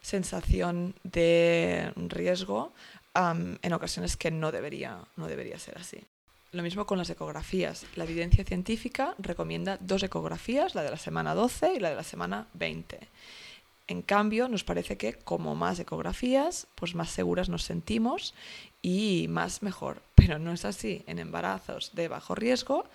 sensación 0.01 0.95
de 1.03 1.91
riesgo 1.95 2.71
en 3.13 3.73
ocasiones 3.73 4.15
que 4.15 4.31
no 4.31 4.51
debería, 4.51 4.99
no 5.17 5.27
debería 5.27 5.59
ser 5.59 5.77
así. 5.77 5.99
Lo 6.51 6.63
mismo 6.63 6.87
con 6.87 6.97
las 6.97 7.11
ecografías. 7.11 7.85
La 7.95 8.05
evidencia 8.05 8.43
científica 8.43 9.13
recomienda 9.19 9.77
dos 9.81 10.01
ecografías, 10.01 10.73
la 10.73 10.81
de 10.81 10.89
la 10.89 10.97
semana 10.97 11.35
12 11.35 11.75
y 11.75 11.79
la 11.79 11.89
de 11.89 11.95
la 11.95 12.03
semana 12.03 12.47
20. 12.55 12.99
En 13.87 14.01
cambio, 14.01 14.47
nos 14.47 14.63
parece 14.63 14.97
que 14.97 15.13
como 15.13 15.53
más 15.53 15.79
ecografías, 15.79 16.65
pues 16.73 16.95
más 16.95 17.11
seguras 17.11 17.49
nos 17.49 17.63
sentimos 17.63 18.33
y 18.81 19.27
más 19.29 19.61
mejor. 19.61 20.01
Pero 20.15 20.39
no 20.39 20.51
es 20.51 20.65
así. 20.65 21.03
En 21.05 21.19
embarazos 21.19 21.91
de 21.93 22.07
bajo 22.07 22.33
riesgo, 22.33 22.85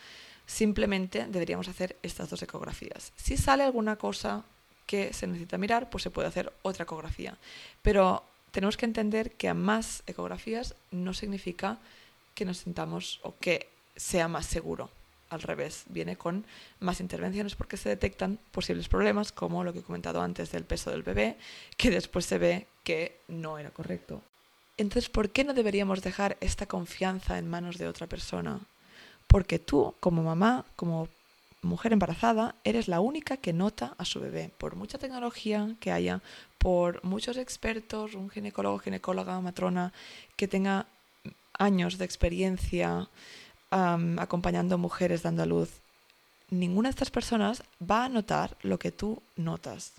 simplemente 0.47 1.27
deberíamos 1.29 1.69
hacer 1.69 1.97
estas 2.03 2.31
dos 2.31 2.43
ecografías. 2.43 3.13
Si 3.15 3.37
sale 3.37 3.63
alguna 3.63 3.95
cosa 3.97 4.45
que 4.87 5.13
se 5.13 5.29
necesita 5.29 5.59
mirar, 5.59 5.91
pues 5.91 6.03
se 6.03 6.11
puede 6.11 6.27
hacer 6.27 6.53
otra 6.63 6.83
ecografía. 6.83 7.39
Pero 7.83 8.25
tenemos 8.51 8.77
que 8.77 8.87
entender 8.87 9.33
que 9.33 9.49
a 9.49 9.55
más 9.55 10.03
ecografías 10.07 10.75
no 10.91 11.15
significa 11.15 11.79
que 12.35 12.45
nos 12.45 12.59
sintamos 12.59 13.21
o 13.23 13.35
que 13.39 13.69
sea 13.97 14.29
más 14.29 14.47
seguro 14.47 14.91
al 15.31 15.43
revés, 15.43 15.85
viene 15.89 16.17
con 16.17 16.45
más 16.81 17.01
intervenciones 17.01 17.57
porque 17.57 17.77
se 17.77 17.89
detectan 17.89 18.39
posibles 18.53 18.89
problemas 18.89 19.33
como 19.33 19.65
lo 19.65 19.73
que 19.73 19.81
he 19.81 19.83
comentado 19.83 20.21
antes 20.21 20.53
del 20.53 20.65
peso 20.65 20.91
del 20.91 21.03
bebé, 21.03 21.37
que 21.77 21.91
después 21.91 22.27
se 22.27 22.39
ve 22.39 22.67
que 22.85 23.21
no 23.29 23.59
era 23.59 23.71
correcto. 23.71 24.23
Entonces, 24.77 25.09
¿por 25.09 25.31
qué 25.31 25.45
no 25.45 25.55
deberíamos 25.55 26.03
dejar 26.03 26.37
esta 26.41 26.67
confianza 26.67 27.39
en 27.39 27.49
manos 27.49 27.79
de 27.79 27.89
otra 27.89 28.07
persona? 28.07 28.61
Porque 29.27 29.59
tú, 29.59 29.95
como 30.01 30.23
mamá, 30.23 30.65
como 30.77 31.09
mujer 31.63 31.93
embarazada, 31.93 32.55
eres 32.65 32.89
la 32.89 33.01
única 33.01 33.37
que 33.37 33.53
nota 33.53 33.95
a 33.99 34.05
su 34.05 34.21
bebé. 34.21 34.51
Por 34.59 34.77
mucha 34.77 34.99
tecnología 34.99 35.75
que 35.81 35.93
haya, 35.93 36.23
por 36.59 37.03
muchos 37.05 37.37
expertos, 37.37 38.15
un 38.15 38.31
ginecólogo, 38.31 38.79
ginecóloga, 38.79 39.41
matrona, 39.41 39.93
que 40.37 40.49
tenga 40.49 40.87
años 41.59 41.99
de 41.99 42.05
experiencia, 42.05 43.09
acompañando 43.71 44.79
mujeres 44.79 45.23
dando 45.23 45.43
a 45.43 45.47
luz, 45.47 45.71
ninguna 46.51 46.89
de 46.89 46.91
estas 46.91 47.11
personas 47.11 47.63
va 47.81 48.05
a 48.05 48.09
notar 48.09 48.57
lo 48.63 48.79
que 48.79 48.93
tú 48.93 49.23
notas. 49.37 49.93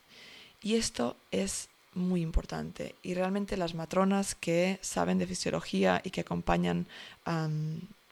Y 0.61 0.75
esto 0.75 1.15
es 1.31 1.69
muy 1.93 2.21
importante. 2.21 2.95
Y 3.03 3.13
realmente 3.13 3.57
las 3.57 3.73
matronas 3.73 4.35
que 4.35 4.79
saben 4.81 5.17
de 5.17 5.27
fisiología 5.27 6.01
y 6.03 6.11
que 6.11 6.21
acompañan 6.21 6.87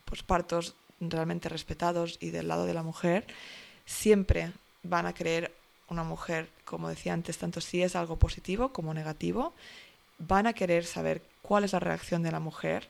pues, 0.06 0.24
partos 0.24 0.76
realmente 1.00 1.50
respetados 1.50 2.18
y 2.20 2.30
del 2.30 2.48
lado 2.48 2.66
de 2.66 2.74
la 2.74 2.84
mujer, 2.84 3.28
siempre 3.86 4.52
van 4.84 5.06
a 5.06 5.14
creer 5.14 5.54
una 5.90 6.04
mujer, 6.04 6.50
como 6.66 6.90
decía 6.90 7.14
antes, 7.14 7.38
tanto 7.38 7.62
si 7.62 7.84
es 7.84 7.96
algo 7.96 8.18
positivo 8.18 8.70
como 8.70 8.94
negativo, 8.94 9.54
van 10.18 10.48
a 10.48 10.54
querer 10.54 10.86
saber 10.86 11.22
cuál 11.42 11.66
es 11.66 11.74
la 11.74 11.80
reacción 11.80 12.24
de 12.24 12.32
la 12.32 12.40
mujer 12.40 12.88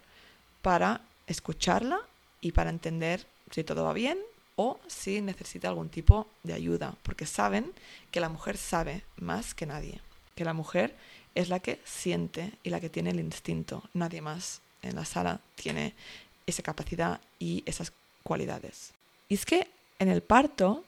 para 0.63 1.01
escucharla 1.27 1.99
y 2.41 2.53
para 2.53 2.71
entender 2.71 3.27
si 3.51 3.63
todo 3.63 3.83
va 3.83 3.93
bien 3.93 4.17
o 4.55 4.79
si 4.87 5.21
necesita 5.21 5.67
algún 5.67 5.89
tipo 5.89 6.27
de 6.41 6.53
ayuda, 6.53 6.95
porque 7.03 7.27
saben 7.27 7.71
que 8.09 8.19
la 8.19 8.29
mujer 8.29 8.57
sabe 8.57 9.03
más 9.17 9.53
que 9.53 9.67
nadie, 9.67 10.01
que 10.35 10.45
la 10.45 10.53
mujer 10.53 10.95
es 11.35 11.49
la 11.49 11.59
que 11.59 11.79
siente 11.83 12.53
y 12.63 12.69
la 12.69 12.79
que 12.79 12.89
tiene 12.89 13.11
el 13.11 13.19
instinto, 13.19 13.83
nadie 13.93 14.21
más 14.21 14.61
en 14.81 14.95
la 14.95 15.05
sala 15.05 15.39
tiene 15.55 15.93
esa 16.47 16.63
capacidad 16.63 17.19
y 17.39 17.63
esas 17.65 17.93
cualidades. 18.23 18.93
Y 19.29 19.35
es 19.35 19.45
que 19.45 19.67
en 19.99 20.09
el 20.09 20.21
parto 20.21 20.83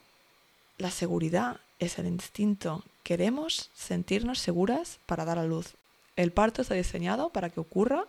la 0.78 0.90
seguridad 0.90 1.60
es 1.78 1.98
el 1.98 2.06
instinto, 2.06 2.84
queremos 3.02 3.70
sentirnos 3.74 4.38
seguras 4.38 5.00
para 5.06 5.24
dar 5.24 5.38
a 5.38 5.44
luz. 5.44 5.74
El 6.16 6.32
parto 6.32 6.62
está 6.62 6.74
diseñado 6.74 7.30
para 7.30 7.50
que 7.50 7.60
ocurra 7.60 8.04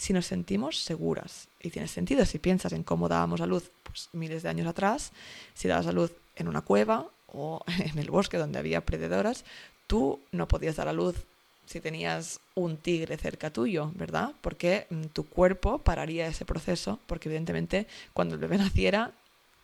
si 0.00 0.14
nos 0.14 0.24
sentimos 0.24 0.78
seguras. 0.78 1.48
Y 1.60 1.68
tiene 1.68 1.86
sentido 1.86 2.24
si 2.24 2.38
piensas 2.38 2.72
en 2.72 2.84
cómo 2.84 3.06
dábamos 3.06 3.42
a 3.42 3.46
luz 3.46 3.70
pues, 3.82 4.08
miles 4.12 4.42
de 4.42 4.48
años 4.48 4.66
atrás, 4.66 5.12
si 5.52 5.68
dabas 5.68 5.86
a 5.86 5.92
luz 5.92 6.12
en 6.36 6.48
una 6.48 6.62
cueva 6.62 7.06
o 7.26 7.62
en 7.78 7.98
el 7.98 8.10
bosque 8.10 8.38
donde 8.38 8.58
había 8.58 8.80
predadoras, 8.86 9.44
tú 9.86 10.18
no 10.32 10.48
podías 10.48 10.76
dar 10.76 10.88
a 10.88 10.94
luz 10.94 11.16
si 11.66 11.80
tenías 11.80 12.40
un 12.54 12.78
tigre 12.78 13.18
cerca 13.18 13.50
tuyo, 13.50 13.92
¿verdad? 13.94 14.32
Porque 14.40 14.86
mm, 14.88 15.04
tu 15.12 15.26
cuerpo 15.28 15.78
pararía 15.78 16.26
ese 16.26 16.46
proceso, 16.46 16.98
porque 17.06 17.28
evidentemente 17.28 17.86
cuando 18.14 18.36
el 18.36 18.40
bebé 18.40 18.56
naciera 18.56 19.12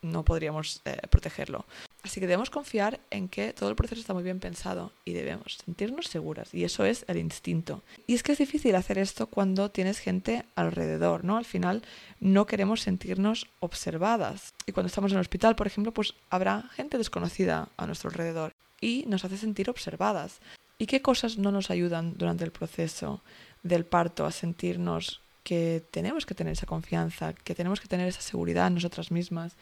no 0.03 0.23
podríamos 0.23 0.81
eh, 0.85 0.99
protegerlo. 1.09 1.65
Así 2.07 2.21
que 2.21 2.27
debemos 2.27 2.49
confiar 2.49 3.01
en 3.11 3.27
que 3.27 3.51
todo 3.51 3.69
el 3.69 3.75
proceso 3.75 3.99
está 3.99 4.13
muy 4.13 4.23
bien 4.23 4.39
pensado 4.39 4.93
y 5.03 5.11
debemos 5.11 5.57
sentirnos 5.65 6.07
seguras. 6.07 6.53
Y 6.53 6.63
eso 6.63 6.85
es 6.85 7.03
el 7.09 7.17
instinto. 7.17 7.83
Y 8.07 8.13
es 8.13 8.23
que 8.23 8.31
es 8.31 8.37
difícil 8.37 8.73
hacer 8.75 8.97
esto 8.97 9.27
cuando 9.27 9.71
tienes 9.71 9.99
gente 9.99 10.45
alrededor, 10.55 11.25
¿no? 11.25 11.35
Al 11.35 11.43
final 11.43 11.83
no 12.21 12.45
queremos 12.45 12.79
sentirnos 12.79 13.47
observadas. 13.59 14.53
Y 14.65 14.71
cuando 14.71 14.87
estamos 14.87 15.11
en 15.11 15.17
el 15.17 15.21
hospital, 15.21 15.57
por 15.57 15.67
ejemplo, 15.67 15.93
pues 15.93 16.13
habrá 16.29 16.69
gente 16.77 16.97
desconocida 16.97 17.67
a 17.75 17.85
nuestro 17.85 18.09
alrededor 18.09 18.53
y 18.79 19.03
nos 19.09 19.25
hace 19.25 19.37
sentir 19.37 19.69
observadas. 19.69 20.39
¿Y 20.77 20.85
qué 20.85 21.01
cosas 21.01 21.37
no 21.37 21.51
nos 21.51 21.71
ayudan 21.71 22.13
durante 22.17 22.45
el 22.45 22.51
proceso 22.51 23.21
del 23.63 23.83
parto 23.83 24.25
a 24.25 24.31
sentirnos 24.31 25.19
que 25.43 25.83
tenemos 25.91 26.25
que 26.25 26.35
tener 26.35 26.53
esa 26.53 26.67
confianza, 26.67 27.33
que 27.33 27.53
tenemos 27.53 27.81
que 27.81 27.89
tener 27.89 28.07
esa 28.07 28.21
seguridad 28.21 28.67
en 28.67 28.75
nosotras 28.75 29.11
mismas 29.11 29.57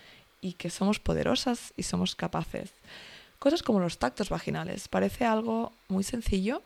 y 0.45 0.53
que 0.53 0.69
somos 0.69 0.99
poderosas 0.99 1.73
y 1.75 1.83
somos 1.83 2.13
capaces. 2.13 2.69
Cosas 3.39 3.63
como 3.63 3.79
los 3.79 3.97
tactos 3.97 4.29
vaginales. 4.29 4.87
Parece 4.87 5.25
algo 5.25 5.73
muy 5.87 6.03
sencillo, 6.03 6.61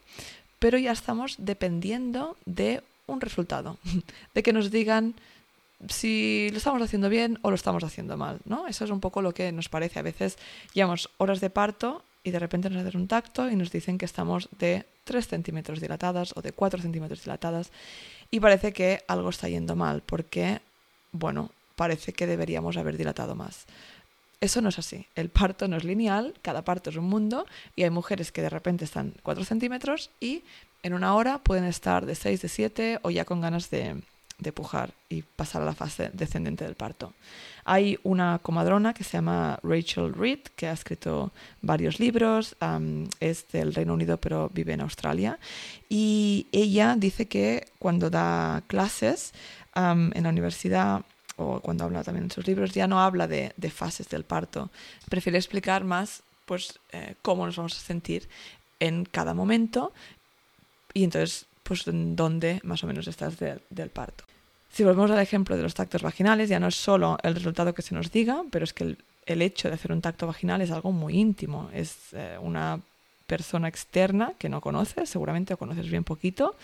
pero 0.60 0.78
ya 0.78 0.92
estamos 0.92 1.36
dependiendo 1.38 2.36
de 2.46 2.84
un 3.08 3.22
resultado, 3.22 3.78
de 4.36 4.44
que 4.44 4.52
nos 4.52 4.70
digan 4.70 5.16
si 5.88 6.50
lo 6.52 6.58
estamos 6.58 6.82
haciendo 6.82 7.08
bien 7.08 7.40
o 7.42 7.52
lo 7.52 7.56
estamos 7.56 7.86
haciendo 7.86 8.18
mal, 8.18 8.42
¿no? 8.44 8.68
Eso 8.68 8.84
es 8.84 8.92
un 8.92 9.00
poco 9.00 9.22
lo 9.22 9.34
que 9.34 9.54
nos 9.54 9.70
parece. 9.70 10.00
A 10.00 10.04
veces 10.04 10.38
llevamos 10.74 11.10
horas 11.18 11.40
de 11.40 11.50
parto 11.50 12.04
y 12.22 12.32
de 12.32 12.40
repente 12.40 12.70
nos 12.70 12.86
hacen 12.86 13.00
un 13.00 13.08
tacto 13.08 13.50
y 13.50 13.56
nos 13.56 13.72
dicen 13.72 13.98
que 13.98 14.04
estamos 14.04 14.50
de 14.60 14.86
3 15.06 15.26
centímetros 15.26 15.80
dilatadas 15.80 16.36
o 16.36 16.42
de 16.42 16.52
4 16.52 16.82
centímetros 16.82 17.24
dilatadas 17.24 17.72
y 18.30 18.42
parece 18.42 18.74
que 18.74 19.06
algo 19.08 19.30
está 19.30 19.48
yendo 19.48 19.78
mal 19.78 20.04
porque, 20.06 20.60
bueno, 21.14 21.50
parece 21.80 22.12
que 22.12 22.28
deberíamos 22.28 22.76
haber 22.76 22.98
dilatado 22.98 23.36
más. 23.36 23.66
Eso 24.42 24.60
no 24.60 24.68
es 24.68 24.80
así. 24.80 25.08
El 25.16 25.30
parto 25.30 25.70
no 25.70 25.78
es 25.78 25.86
lineal, 25.86 26.34
cada 26.42 26.66
parto 26.66 26.90
es 26.90 26.98
un 26.98 27.06
mundo 27.06 27.46
y 27.74 27.84
hay 27.84 27.90
mujeres 27.90 28.34
que 28.34 28.42
de 28.42 28.50
repente 28.50 28.84
están 28.84 29.14
4 29.24 29.46
centímetros 29.46 30.10
y 30.20 30.44
en 30.84 30.94
una 30.94 31.16
hora 31.16 31.38
pueden 31.38 31.64
estar 31.64 32.06
de 32.06 32.16
6, 32.16 32.42
de 32.42 32.50
7 32.50 33.00
o 33.02 33.12
ya 33.12 33.24
con 33.24 33.40
ganas 33.40 33.70
de, 33.70 33.96
de 34.40 34.52
pujar 34.52 34.92
y 35.08 35.22
pasar 35.22 35.62
a 35.62 35.66
la 35.66 35.74
fase 35.74 36.10
descendente 36.12 36.66
del 36.66 36.76
parto. 36.76 37.14
Hay 37.64 37.98
una 38.04 38.40
comadrona 38.40 38.94
que 38.94 39.06
se 39.06 39.14
llama 39.14 39.58
Rachel 39.64 40.14
Reed, 40.14 40.40
que 40.58 40.68
ha 40.68 40.74
escrito 40.74 41.32
varios 41.62 42.02
libros, 42.02 42.58
es 43.22 43.48
del 43.54 43.74
Reino 43.74 43.94
Unido 43.94 44.18
pero 44.18 44.50
vive 44.54 44.74
en 44.74 44.82
Australia, 44.82 45.40
y 45.88 46.48
ella 46.52 46.96
dice 46.98 47.28
que 47.28 47.68
cuando 47.80 48.10
da 48.10 48.64
clases 48.68 49.34
en 49.76 50.24
la 50.24 50.30
universidad 50.30 51.04
o 51.40 51.62
cuando 51.62 51.86
habla 51.86 52.04
también 52.04 52.26
en 52.26 52.32
sus 52.32 52.46
libros, 52.46 52.74
ya 52.74 52.88
no 52.88 53.02
habla 53.02 53.28
de, 53.28 53.54
fases 53.74 54.10
del 54.10 54.24
parto. 54.24 54.70
Prefiere 55.10 55.38
explicar 55.38 55.84
más 55.84 56.22
pues, 56.46 56.80
eh, 56.92 57.16
cómo 57.22 57.46
nos 57.46 57.56
vamos 57.56 57.78
a 57.78 57.80
sentir 57.80 58.28
en 58.80 59.06
cada 59.06 59.34
momento 59.34 59.94
y 60.94 61.04
entonces, 61.04 61.46
pues, 61.64 61.88
en 61.88 62.16
dónde 62.16 62.60
más 62.64 62.84
o 62.84 62.88
menos 62.88 63.08
estás 63.08 63.38
del 63.40 63.90
parto. 63.90 64.26
Si 64.72 64.84
volvemos 64.84 65.10
al 65.12 65.20
ejemplo 65.20 65.56
de 65.56 65.64
los 65.64 65.74
tactos 65.74 66.02
vaginales, 66.02 66.50
ya 66.50 66.60
no 66.60 66.68
es 66.68 66.76
solo 66.76 67.18
el 67.24 67.36
resultado 67.36 67.74
que 67.74 67.82
se 67.82 67.96
nos 67.96 68.12
diga, 68.12 68.44
pero 68.52 68.66
es 68.66 68.74
que 68.74 68.98
el, 69.26 69.42
hecho 69.42 69.68
de 69.68 69.76
hacer 69.76 69.92
un 69.92 70.02
tacto 70.02 70.28
vaginal 70.28 70.62
es 70.62 70.72
algo 70.72 70.92
muy 70.92 71.18
íntimo. 71.18 71.70
Es 71.74 72.14
eh, 72.14 72.38
una 72.42 72.82
persona 73.28 73.68
externa 73.68 74.34
que 74.38 74.50
no 74.50 74.60
conoces, 74.60 75.10
seguramente 75.10 75.54
o 75.54 75.58
conoces 75.58 75.90
bien 75.90 76.04
poquito, 76.04 76.56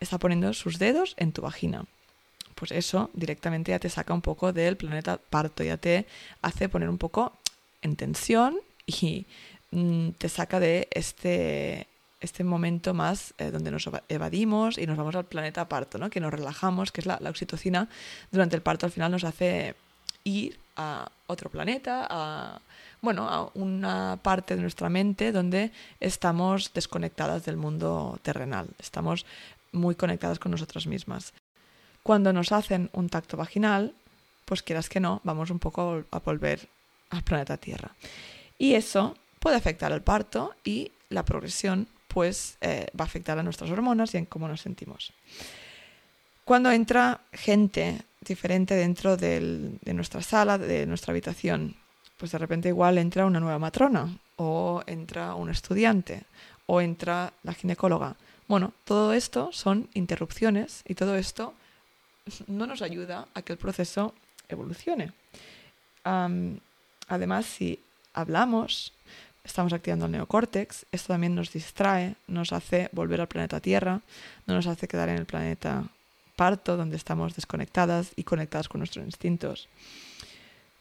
está 0.00 0.18
poniendo 0.18 0.52
sus 0.52 0.78
dedos 0.78 1.14
en 1.16 1.32
tu 1.32 1.42
vagina. 1.42 1.84
Pues 2.60 2.72
eso 2.72 3.08
directamente 3.14 3.70
ya 3.70 3.78
te 3.78 3.88
saca 3.88 4.12
un 4.12 4.20
poco 4.20 4.52
del 4.52 4.76
planeta 4.76 5.16
parto, 5.16 5.64
ya 5.64 5.78
te 5.78 6.04
hace 6.42 6.68
poner 6.68 6.90
un 6.90 6.98
poco 6.98 7.32
en 7.80 7.96
tensión 7.96 8.58
y 8.84 9.24
mm, 9.70 10.10
te 10.18 10.28
saca 10.28 10.60
de 10.60 10.86
este, 10.90 11.86
este 12.20 12.44
momento 12.44 12.92
más 12.92 13.32
eh, 13.38 13.50
donde 13.50 13.70
nos 13.70 13.88
evadimos 14.10 14.76
y 14.76 14.86
nos 14.86 14.98
vamos 14.98 15.14
al 15.14 15.24
planeta 15.24 15.70
parto, 15.70 15.96
¿no? 15.96 16.10
que 16.10 16.20
nos 16.20 16.34
relajamos, 16.34 16.92
que 16.92 17.00
es 17.00 17.06
la, 17.06 17.16
la, 17.22 17.30
oxitocina 17.30 17.88
durante 18.30 18.56
el 18.56 18.62
parto 18.62 18.84
al 18.84 18.92
final 18.92 19.10
nos 19.10 19.24
hace 19.24 19.74
ir 20.24 20.58
a 20.76 21.10
otro 21.28 21.48
planeta, 21.48 22.06
a, 22.10 22.60
bueno, 23.00 23.26
a 23.26 23.50
una 23.54 24.18
parte 24.22 24.54
de 24.54 24.60
nuestra 24.60 24.90
mente 24.90 25.32
donde 25.32 25.72
estamos 25.98 26.74
desconectadas 26.74 27.46
del 27.46 27.56
mundo 27.56 28.18
terrenal, 28.20 28.68
estamos 28.78 29.24
muy 29.72 29.94
conectadas 29.94 30.38
con 30.38 30.52
nosotras 30.52 30.86
mismas. 30.86 31.32
Cuando 32.02 32.32
nos 32.32 32.52
hacen 32.52 32.90
un 32.92 33.08
tacto 33.08 33.36
vaginal, 33.36 33.94
pues 34.44 34.62
quieras 34.62 34.88
que 34.88 35.00
no, 35.00 35.20
vamos 35.24 35.50
un 35.50 35.58
poco 35.58 36.04
a 36.10 36.18
volver 36.20 36.68
al 37.10 37.22
planeta 37.22 37.56
Tierra. 37.56 37.94
Y 38.58 38.74
eso 38.74 39.16
puede 39.38 39.56
afectar 39.56 39.92
al 39.92 40.02
parto 40.02 40.54
y 40.64 40.92
la 41.08 41.24
progresión 41.24 41.86
pues 42.08 42.56
eh, 42.60 42.88
va 42.98 43.04
a 43.04 43.06
afectar 43.06 43.38
a 43.38 43.42
nuestras 43.42 43.70
hormonas 43.70 44.14
y 44.14 44.18
en 44.18 44.26
cómo 44.26 44.48
nos 44.48 44.60
sentimos. 44.60 45.12
Cuando 46.44 46.72
entra 46.72 47.20
gente 47.32 48.02
diferente 48.20 48.74
dentro 48.74 49.16
de 49.16 49.78
nuestra 49.94 50.20
sala, 50.20 50.58
de 50.58 50.86
nuestra 50.86 51.12
habitación, 51.12 51.76
pues 52.16 52.32
de 52.32 52.38
repente 52.38 52.68
igual 52.68 52.98
entra 52.98 53.24
una 53.24 53.40
nueva 53.40 53.58
matrona 53.58 54.18
o 54.36 54.82
entra 54.86 55.34
un 55.34 55.48
estudiante 55.48 56.24
o 56.66 56.80
entra 56.80 57.32
la 57.44 57.54
ginecóloga. 57.54 58.16
Bueno, 58.46 58.72
todo 58.84 59.12
esto 59.12 59.50
son 59.52 59.88
interrupciones 59.94 60.82
y 60.86 60.94
todo 60.94 61.16
esto 61.16 61.54
no 62.46 62.66
nos 62.66 62.82
ayuda 62.82 63.28
a 63.34 63.42
que 63.42 63.52
el 63.52 63.58
proceso 63.58 64.14
evolucione. 64.48 65.12
además, 66.04 67.46
si 67.46 67.78
hablamos, 68.14 68.92
estamos 69.44 69.72
activando 69.72 70.06
el 70.06 70.12
neocórtex, 70.12 70.86
esto 70.92 71.08
también 71.12 71.34
nos 71.34 71.52
distrae, 71.52 72.16
nos 72.26 72.52
hace 72.52 72.88
volver 72.92 73.20
al 73.20 73.28
planeta 73.28 73.60
Tierra, 73.60 74.00
no 74.46 74.54
nos 74.54 74.66
hace 74.66 74.88
quedar 74.88 75.08
en 75.08 75.16
el 75.18 75.26
planeta 75.26 75.84
parto, 76.36 76.76
donde 76.76 76.96
estamos 76.96 77.34
desconectadas 77.34 78.12
y 78.16 78.24
conectadas 78.24 78.68
con 78.68 78.80
nuestros 78.80 79.04
instintos. 79.04 79.68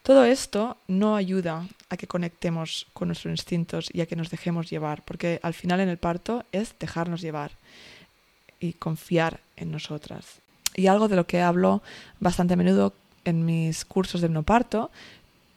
Todo 0.03 0.24
esto 0.24 0.77
no 0.88 1.15
ayuda 1.15 1.67
a 1.89 1.98
que 1.98 2.08
conectemos 2.08 2.88
con 2.93 3.10
nuestros 3.10 3.31
instintos 3.31 3.89
y 3.93 4.01
a 4.01 4.05
que 4.05 4.15
nos 4.15 4.29
dejemos 4.29 4.69
llevar, 4.69 5.03
porque 5.03 5.39
al 5.43 5.53
final 5.53 5.81
en 5.81 5.89
el 5.89 5.98
parto 5.98 6.46
es 6.51 6.74
dejarnos 6.79 7.22
llevar 7.22 7.51
y 8.60 8.74
confiar 8.74 9.41
en 9.58 9.72
nosotras. 9.72 10.39
Y 10.80 10.88
algo 10.88 11.08
de 11.08 11.16
lo 11.16 11.28
que 11.28 11.42
hablo 11.42 11.82
bastante 12.20 12.54
a 12.54 12.58
menudo 12.58 12.94
en 13.26 13.46
mis 13.46 13.84
cursos 13.84 14.22
de 14.22 14.30
parto 14.44 14.92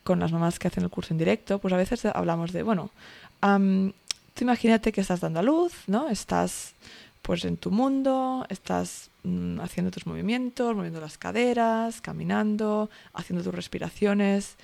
con 0.02 0.19
las 0.19 0.33
mamás 0.33 0.59
que 0.59 0.69
hacen 0.69 0.83
el 0.83 0.91
curso 0.91 1.14
en 1.14 1.19
directo, 1.19 1.61
pues 1.61 1.73
a 1.73 1.76
veces 1.76 2.05
hablamos 2.07 2.52
de, 2.52 2.64
bueno, 2.64 2.91
tú 3.41 4.41
imagínate 4.41 4.91
que 4.91 5.00
estás 5.00 5.21
dando 5.21 5.38
a 5.38 5.43
luz, 5.43 5.73
¿no? 5.87 6.09
Estás 6.09 6.75
pues 7.23 7.45
en 7.45 7.57
tu 7.57 7.71
mundo, 7.71 8.45
estás 8.49 9.11
mm, 9.23 9.61
haciendo 9.61 9.93
tus 9.93 10.07
movimientos, 10.07 10.75
moviendo 10.75 11.00
las 11.00 11.19
caderas, 11.19 12.00
caminando, 12.00 12.91
haciendo 13.14 13.45
tus 13.45 13.55
respiraciones. 13.55 14.56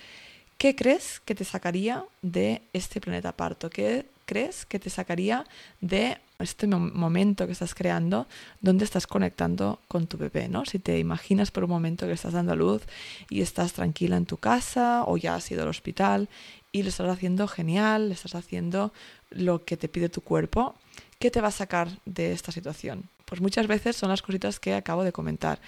¿Qué 0.56 0.74
crees 0.74 1.20
que 1.20 1.36
te 1.36 1.44
sacaría 1.44 2.04
de 2.20 2.62
este 2.72 3.00
planeta 3.00 3.30
parto? 3.30 3.70
¿Qué 3.70 4.06
crees 4.26 4.66
que 4.66 4.80
te 4.80 4.90
sacaría 4.90 5.44
de 5.80 6.18
este 6.38 6.68
momento 6.68 7.46
que 7.46 7.52
estás 7.52 7.74
creando 7.74 8.28
donde 8.60 8.84
estás 8.84 9.08
conectando 9.08 9.80
con 9.88 10.06
tu 10.06 10.16
bebé, 10.16 10.48
¿no? 10.48 10.64
Si 10.64 10.78
te 10.78 10.98
imaginas 10.98 11.50
por 11.50 11.64
un 11.64 11.70
momento 11.70 12.06
que 12.06 12.12
estás 12.12 12.32
dando 12.32 12.54
luz 12.54 12.82
y 13.28 13.40
estás 13.40 13.72
tranquila 13.72 14.16
en 14.16 14.24
tu 14.24 14.36
casa 14.36 15.02
o 15.04 15.16
ya 15.16 15.34
has 15.34 15.50
ido 15.50 15.62
al 15.62 15.68
hospital 15.68 16.28
y 16.70 16.84
lo 16.84 16.90
estás 16.90 17.08
haciendo 17.08 17.48
genial, 17.48 18.08
le 18.08 18.14
estás 18.14 18.36
haciendo 18.36 18.92
lo 19.30 19.64
que 19.64 19.76
te 19.76 19.88
pide 19.88 20.08
tu 20.08 20.20
cuerpo, 20.20 20.76
¿qué 21.18 21.30
te 21.30 21.40
va 21.40 21.48
a 21.48 21.52
sacar 21.52 21.88
de 22.04 22.32
esta 22.32 22.52
situación? 22.52 23.08
Pues 23.24 23.40
muchas 23.40 23.66
veces 23.66 23.96
son 23.96 24.10
las 24.10 24.22
cositas 24.22 24.60
que 24.60 24.74
acabo 24.74 25.02
de 25.02 25.12
comentar. 25.12 25.60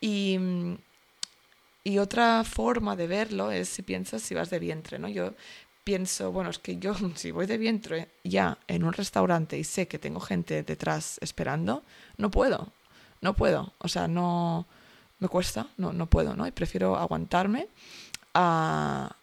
Y 0.00 0.38
y 1.86 1.98
otra 1.98 2.42
forma 2.42 2.96
de 2.96 3.06
verlo 3.06 3.52
es 3.52 3.68
si 3.68 3.82
piensas 3.82 4.20
si 4.20 4.34
vas 4.34 4.50
de 4.50 4.58
vientre, 4.58 4.98
¿no? 4.98 5.08
Yo 5.08 5.34
pienso, 5.86 6.32
bueno, 6.32 6.50
es 6.50 6.58
que 6.58 6.78
yo 6.78 6.94
si 7.14 7.30
voy 7.30 7.46
de 7.46 7.56
vientre 7.56 8.08
ya 8.24 8.58
en 8.66 8.82
un 8.82 8.92
restaurante 8.92 9.56
y 9.56 9.62
sé 9.62 9.86
que 9.86 10.00
tengo 10.00 10.18
gente 10.18 10.64
detrás 10.64 11.16
esperando, 11.22 11.84
no 12.16 12.28
puedo, 12.28 12.72
no 13.20 13.34
puedo, 13.34 13.72
o 13.78 13.86
sea, 13.86 14.08
no 14.08 14.66
me 15.20 15.28
cuesta, 15.28 15.68
no, 15.76 15.92
no 15.92 16.06
puedo, 16.06 16.34
¿no? 16.34 16.44
Y 16.44 16.50
prefiero 16.50 16.96
aguantarme 16.96 17.68
a, 18.34 19.14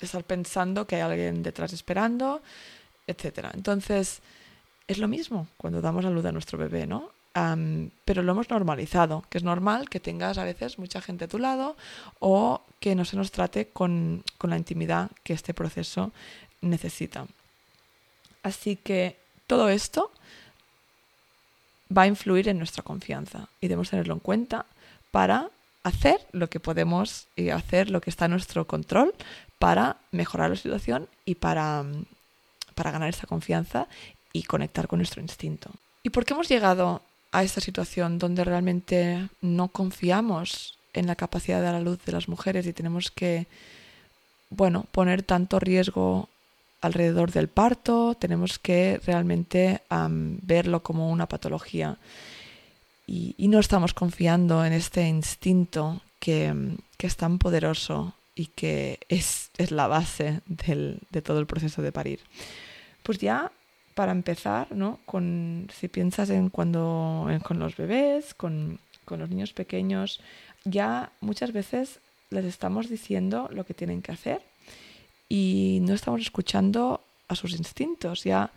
estar 0.00 0.24
pensando 0.24 0.84
que 0.84 0.96
hay 0.96 1.02
alguien 1.02 1.44
detrás 1.44 1.72
esperando, 1.72 2.42
etc. 3.06 3.50
Entonces, 3.54 4.20
es 4.88 4.98
lo 4.98 5.06
mismo 5.06 5.46
cuando 5.56 5.80
damos 5.80 6.04
a 6.04 6.10
luz 6.10 6.24
a 6.24 6.32
nuestro 6.32 6.58
bebé, 6.58 6.88
¿no? 6.88 7.12
Pero 7.34 8.22
lo 8.22 8.32
hemos 8.32 8.48
normalizado, 8.48 9.24
que 9.28 9.38
es 9.38 9.44
normal 9.44 9.88
que 9.88 9.98
tengas 9.98 10.38
a 10.38 10.44
veces 10.44 10.78
mucha 10.78 11.00
gente 11.00 11.24
a 11.24 11.28
tu 11.28 11.38
lado 11.38 11.76
o 12.20 12.62
que 12.78 12.94
no 12.94 13.04
se 13.04 13.16
nos 13.16 13.32
trate 13.32 13.68
con, 13.68 14.22
con 14.38 14.50
la 14.50 14.56
intimidad 14.56 15.10
que 15.24 15.32
este 15.32 15.52
proceso 15.52 16.12
necesita. 16.60 17.26
Así 18.42 18.76
que 18.76 19.16
todo 19.46 19.68
esto 19.68 20.12
va 21.96 22.02
a 22.02 22.06
influir 22.06 22.48
en 22.48 22.58
nuestra 22.58 22.82
confianza 22.82 23.48
y 23.60 23.68
debemos 23.68 23.90
tenerlo 23.90 24.14
en 24.14 24.20
cuenta 24.20 24.66
para 25.10 25.50
hacer 25.82 26.26
lo 26.32 26.48
que 26.48 26.60
podemos 26.60 27.26
y 27.36 27.50
hacer 27.50 27.90
lo 27.90 28.00
que 28.00 28.10
está 28.10 28.26
en 28.26 28.32
nuestro 28.32 28.66
control 28.66 29.12
para 29.58 29.96
mejorar 30.12 30.50
la 30.50 30.56
situación 30.56 31.08
y 31.24 31.34
para, 31.36 31.84
para 32.74 32.90
ganar 32.90 33.08
esa 33.08 33.26
confianza 33.26 33.88
y 34.32 34.44
conectar 34.44 34.88
con 34.88 34.98
nuestro 34.98 35.20
instinto. 35.20 35.70
¿Y 36.02 36.10
por 36.10 36.24
qué 36.24 36.34
hemos 36.34 36.48
llegado 36.48 37.02
a 37.34 37.42
esta 37.42 37.60
situación 37.60 38.18
donde 38.18 38.44
realmente 38.44 39.28
no 39.40 39.66
confiamos 39.68 40.78
en 40.92 41.08
la 41.08 41.16
capacidad 41.16 41.58
de 41.58 41.64
dar 41.64 41.74
a 41.74 41.80
luz 41.80 41.98
de 42.04 42.12
las 42.12 42.28
mujeres 42.28 42.64
y 42.64 42.72
tenemos 42.72 43.10
que, 43.10 43.48
bueno, 44.50 44.86
poner 44.92 45.24
tanto 45.24 45.58
riesgo 45.58 46.28
alrededor 46.80 47.32
del 47.32 47.48
parto, 47.48 48.14
tenemos 48.14 48.60
que 48.60 49.00
realmente 49.04 49.82
verlo 49.90 50.84
como 50.84 51.10
una 51.10 51.26
patología 51.26 51.98
y, 53.04 53.34
no 53.48 53.58
estamos 53.58 53.94
confiando 53.94 54.64
en 54.64 54.72
este 54.72 55.08
instinto 55.08 56.02
que, 56.20 56.54
es 56.98 57.16
tan 57.16 57.38
poderoso 57.38 58.14
y 58.36 58.46
que 58.46 59.00
es, 59.08 59.50
la 59.70 59.88
base 59.88 60.40
de 60.46 61.22
todo 61.22 61.40
el 61.40 61.46
proceso 61.46 61.82
de 61.82 61.90
parir. 61.90 62.20
Pues 63.02 63.18
ya 63.18 63.50
para 63.94 64.12
empezar, 64.12 64.72
¿no? 64.72 64.98
Con, 65.06 65.68
si 65.72 65.88
piensas 65.88 66.30
en 66.30 66.50
cuando 66.50 67.28
con 67.44 67.58
los 67.58 67.76
bebés, 67.76 68.34
con, 68.34 68.78
con 69.04 69.20
los 69.20 69.30
niños 69.30 69.52
pequeños, 69.52 70.20
ya 70.64 71.12
muchas 71.20 71.52
veces 71.52 72.00
les 72.30 72.44
estamos 72.44 72.88
diciendo 72.88 73.48
lo 73.52 73.64
que 73.64 73.74
tienen 73.74 74.02
que 74.02 74.12
hacer 74.12 74.42
y 75.28 75.78
no 75.82 75.94
estamos 75.94 76.20
escuchando 76.20 77.00
a 77.28 77.34
sus 77.34 77.54
instintos. 77.54 78.24
Ya 78.24 78.50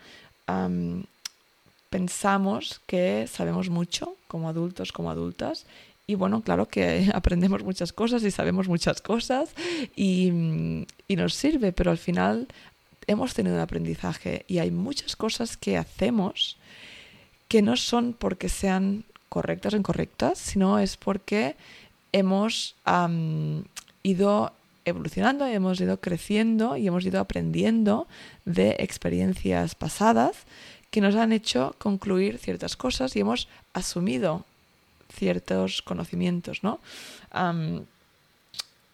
pensamos 1.89 2.81
que 2.85 3.27
sabemos 3.27 3.69
mucho 3.69 4.15
como 4.27 4.49
adultos, 4.49 4.91
como 4.91 5.11
adultas. 5.11 5.65
Y 6.09 6.15
bueno, 6.15 6.41
claro 6.41 6.67
que 6.67 7.09
aprendemos 7.13 7.63
muchas 7.63 7.93
cosas 7.93 8.23
y 8.23 8.31
sabemos 8.31 8.67
muchas 8.67 9.01
cosas 9.01 9.53
y, 9.95 10.85
y 11.07 11.15
nos 11.15 11.33
sirve, 11.33 11.71
pero 11.73 11.91
al 11.91 11.97
final 11.97 12.47
hemos 13.07 13.33
tenido 13.33 13.55
un 13.55 13.61
aprendizaje 13.61 14.45
y 14.47 14.59
hay 14.59 14.71
muchas 14.71 15.15
cosas 15.15 15.57
que 15.57 15.77
hacemos 15.77 16.57
que 17.47 17.61
no 17.61 17.77
son 17.77 18.13
porque 18.13 18.49
sean 18.49 19.05
correctas 19.29 19.73
o 19.73 19.77
incorrectas, 19.77 20.37
sino 20.37 20.79
es 20.79 20.97
porque 20.97 21.55
hemos 22.11 22.75
ido 24.03 24.53
evolucionando, 24.85 25.45
hemos 25.45 25.79
ido 25.79 25.99
creciendo 25.99 26.77
y 26.77 26.87
hemos 26.87 27.05
ido 27.05 27.19
aprendiendo 27.19 28.07
de 28.45 28.75
experiencias 28.79 29.75
pasadas 29.75 30.37
que 30.91 31.01
nos 31.01 31.15
han 31.15 31.33
hecho 31.33 31.75
concluir 31.77 32.37
ciertas 32.37 32.77
cosas 32.77 33.15
y 33.15 33.19
hemos 33.19 33.49
asumido 33.73 34.45
ciertos 35.13 35.81
conocimientos, 35.81 36.63
¿no? 36.63 36.79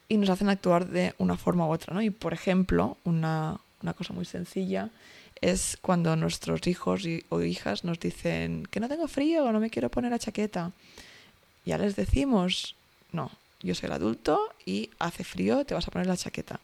y 0.09 0.17
nos 0.17 0.29
hacen 0.29 0.49
actuar 0.49 0.87
de 0.87 1.13
una 1.17 1.37
forma 1.37 1.65
u 1.65 1.71
otra. 1.71 1.93
¿no? 1.93 2.01
Y 2.01 2.09
por 2.09 2.33
ejemplo, 2.33 2.97
una, 3.03 3.59
una 3.83 3.93
cosa 3.93 4.13
muy 4.13 4.25
sencilla 4.25 4.89
es 5.41 5.77
cuando 5.81 6.15
nuestros 6.15 6.65
hijos 6.67 7.03
o 7.29 7.41
hijas 7.41 7.83
nos 7.83 7.99
dicen 7.99 8.65
que 8.71 8.79
no 8.79 8.87
tengo 8.87 9.07
frío 9.07 9.43
o 9.43 9.51
no 9.51 9.59
me 9.59 9.69
quiero 9.69 9.89
poner 9.89 10.11
la 10.11 10.19
chaqueta. 10.19 10.71
Ya 11.65 11.77
les 11.77 11.95
decimos, 11.95 12.75
no, 13.11 13.29
yo 13.61 13.75
soy 13.75 13.87
el 13.87 13.93
adulto 13.93 14.39
y 14.65 14.89
hace 14.99 15.23
frío, 15.23 15.65
te 15.65 15.73
vas 15.73 15.87
a 15.87 15.91
poner 15.91 16.07
la 16.07 16.17
chaqueta. 16.17 16.59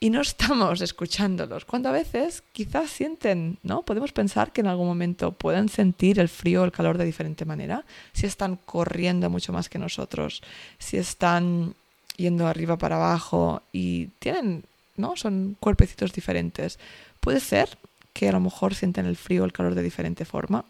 Y 0.00 0.10
no 0.10 0.20
estamos 0.22 0.80
escuchándolos, 0.80 1.64
cuando 1.64 1.88
a 1.88 1.92
veces 1.92 2.42
quizás 2.52 2.90
sienten, 2.90 3.58
¿no? 3.62 3.82
Podemos 3.82 4.12
pensar 4.12 4.52
que 4.52 4.60
en 4.60 4.66
algún 4.68 4.86
momento 4.86 5.32
pueden 5.32 5.68
sentir 5.68 6.18
el 6.18 6.28
frío 6.28 6.62
o 6.62 6.64
el 6.64 6.72
calor 6.72 6.98
de 6.98 7.04
diferente 7.04 7.44
manera, 7.44 7.84
si 8.12 8.26
están 8.26 8.56
corriendo 8.56 9.30
mucho 9.30 9.52
más 9.52 9.68
que 9.68 9.78
nosotros, 9.78 10.42
si 10.78 10.96
están 10.96 11.74
yendo 12.16 12.46
arriba 12.46 12.78
para 12.78 12.96
abajo 12.96 13.62
y 13.72 14.06
tienen, 14.18 14.64
¿no? 14.96 15.16
Son 15.16 15.56
cuerpecitos 15.60 16.12
diferentes. 16.12 16.78
Puede 17.20 17.40
ser 17.40 17.78
que 18.12 18.28
a 18.28 18.32
lo 18.32 18.40
mejor 18.40 18.74
sienten 18.74 19.06
el 19.06 19.16
frío 19.16 19.42
o 19.42 19.44
el 19.46 19.52
calor 19.52 19.74
de 19.74 19.82
diferente 19.82 20.24
forma. 20.24 20.64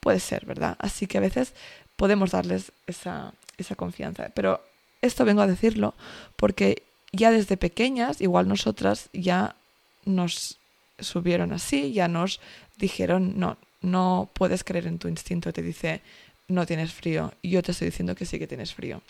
Puede 0.00 0.20
ser, 0.20 0.46
¿verdad? 0.46 0.76
Así 0.78 1.06
que 1.06 1.18
a 1.18 1.20
veces 1.20 1.54
podemos 1.96 2.30
darles 2.30 2.72
esa, 2.86 3.34
esa 3.58 3.74
confianza. 3.74 4.30
Pero 4.34 4.62
esto 5.02 5.24
vengo 5.24 5.42
a 5.42 5.46
decirlo 5.46 5.94
porque 6.36 6.82
ya 7.12 7.30
desde 7.30 7.56
pequeñas, 7.56 8.20
igual 8.20 8.48
nosotras 8.48 9.10
ya 9.12 9.56
nos 10.04 10.58
subieron 10.98 11.52
así, 11.52 11.92
ya 11.92 12.08
nos 12.08 12.40
dijeron, 12.76 13.38
no, 13.38 13.58
no 13.80 14.30
puedes 14.32 14.64
creer 14.64 14.86
en 14.86 14.98
tu 14.98 15.08
instinto, 15.08 15.52
te 15.52 15.62
dice, 15.62 16.02
no 16.48 16.66
tienes 16.66 16.92
frío, 16.92 17.32
yo 17.42 17.62
te 17.62 17.72
estoy 17.72 17.86
diciendo 17.86 18.14
que 18.14 18.26
sí 18.26 18.38
que 18.38 18.46
tienes 18.46 18.74
frío. 18.74 19.02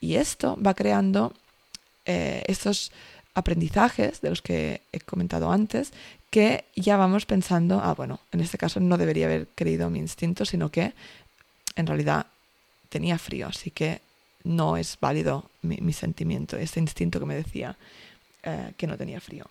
Y 0.00 0.16
esto 0.16 0.58
va 0.64 0.74
creando 0.74 1.34
eh, 2.04 2.42
estos 2.46 2.92
aprendizajes 3.34 4.20
de 4.20 4.30
los 4.30 4.42
que 4.42 4.80
he 4.92 5.00
comentado 5.00 5.52
antes, 5.52 5.92
que 6.30 6.64
ya 6.76 6.96
vamos 6.96 7.26
pensando, 7.26 7.80
ah, 7.82 7.94
bueno, 7.94 8.20
en 8.32 8.40
este 8.40 8.58
caso 8.58 8.80
no 8.80 8.98
debería 8.98 9.26
haber 9.26 9.48
creído 9.54 9.90
mi 9.90 9.98
instinto, 9.98 10.44
sino 10.44 10.70
que 10.70 10.92
en 11.76 11.86
realidad 11.86 12.26
tenía 12.88 13.18
frío, 13.18 13.48
así 13.48 13.70
que 13.70 14.00
no 14.44 14.76
es 14.76 14.98
válido 15.00 15.50
mi, 15.62 15.92
sentimiento, 15.92 16.56
ese 16.56 16.80
instinto 16.80 17.20
que 17.20 17.26
me 17.26 17.34
decía 17.34 17.76
eh, 18.42 18.72
que 18.76 18.86
no 18.86 18.96
tenía 18.96 19.20
frío. 19.20 19.46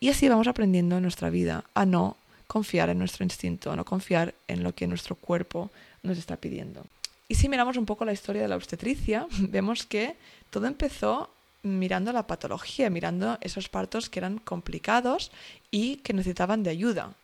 Y 0.00 0.10
así 0.10 0.28
vamos 0.28 0.48
aprendiendo 0.48 0.96
en 0.96 1.02
nuestra 1.02 1.30
vida 1.30 1.64
a 1.74 1.86
no 1.86 2.16
confiar 2.46 2.90
en 2.90 2.98
nuestro 2.98 3.24
instinto, 3.24 3.72
a 3.72 3.76
no 3.76 3.84
confiar 3.84 4.34
en 4.48 4.62
lo 4.62 4.74
que 4.74 4.86
nuestro 4.86 5.16
cuerpo 5.16 5.70
nos 6.02 6.18
está 6.18 6.36
pidiendo. 6.36 6.84
Y 7.28 7.36
si 7.36 7.48
miramos 7.48 7.76
un 7.76 7.86
poco 7.86 8.04
la 8.04 8.12
historia 8.12 8.42
de 8.42 8.48
la 8.48 8.56
obstetricia, 8.56 9.26
vemos 9.38 9.86
que 9.86 10.16
todo 10.50 10.66
empezó 10.66 11.30
mirando 11.64 12.12
la 12.12 12.26
patología, 12.26 12.90
mirando 12.90 13.38
esos 13.40 13.68
partos 13.68 14.08
que 14.08 14.20
eran 14.20 14.38
complicados 14.38 15.32
y 15.70 15.96
que 15.96 16.12
necesitaban 16.12 16.62
de 16.62 16.70
ayuda. 16.70 17.14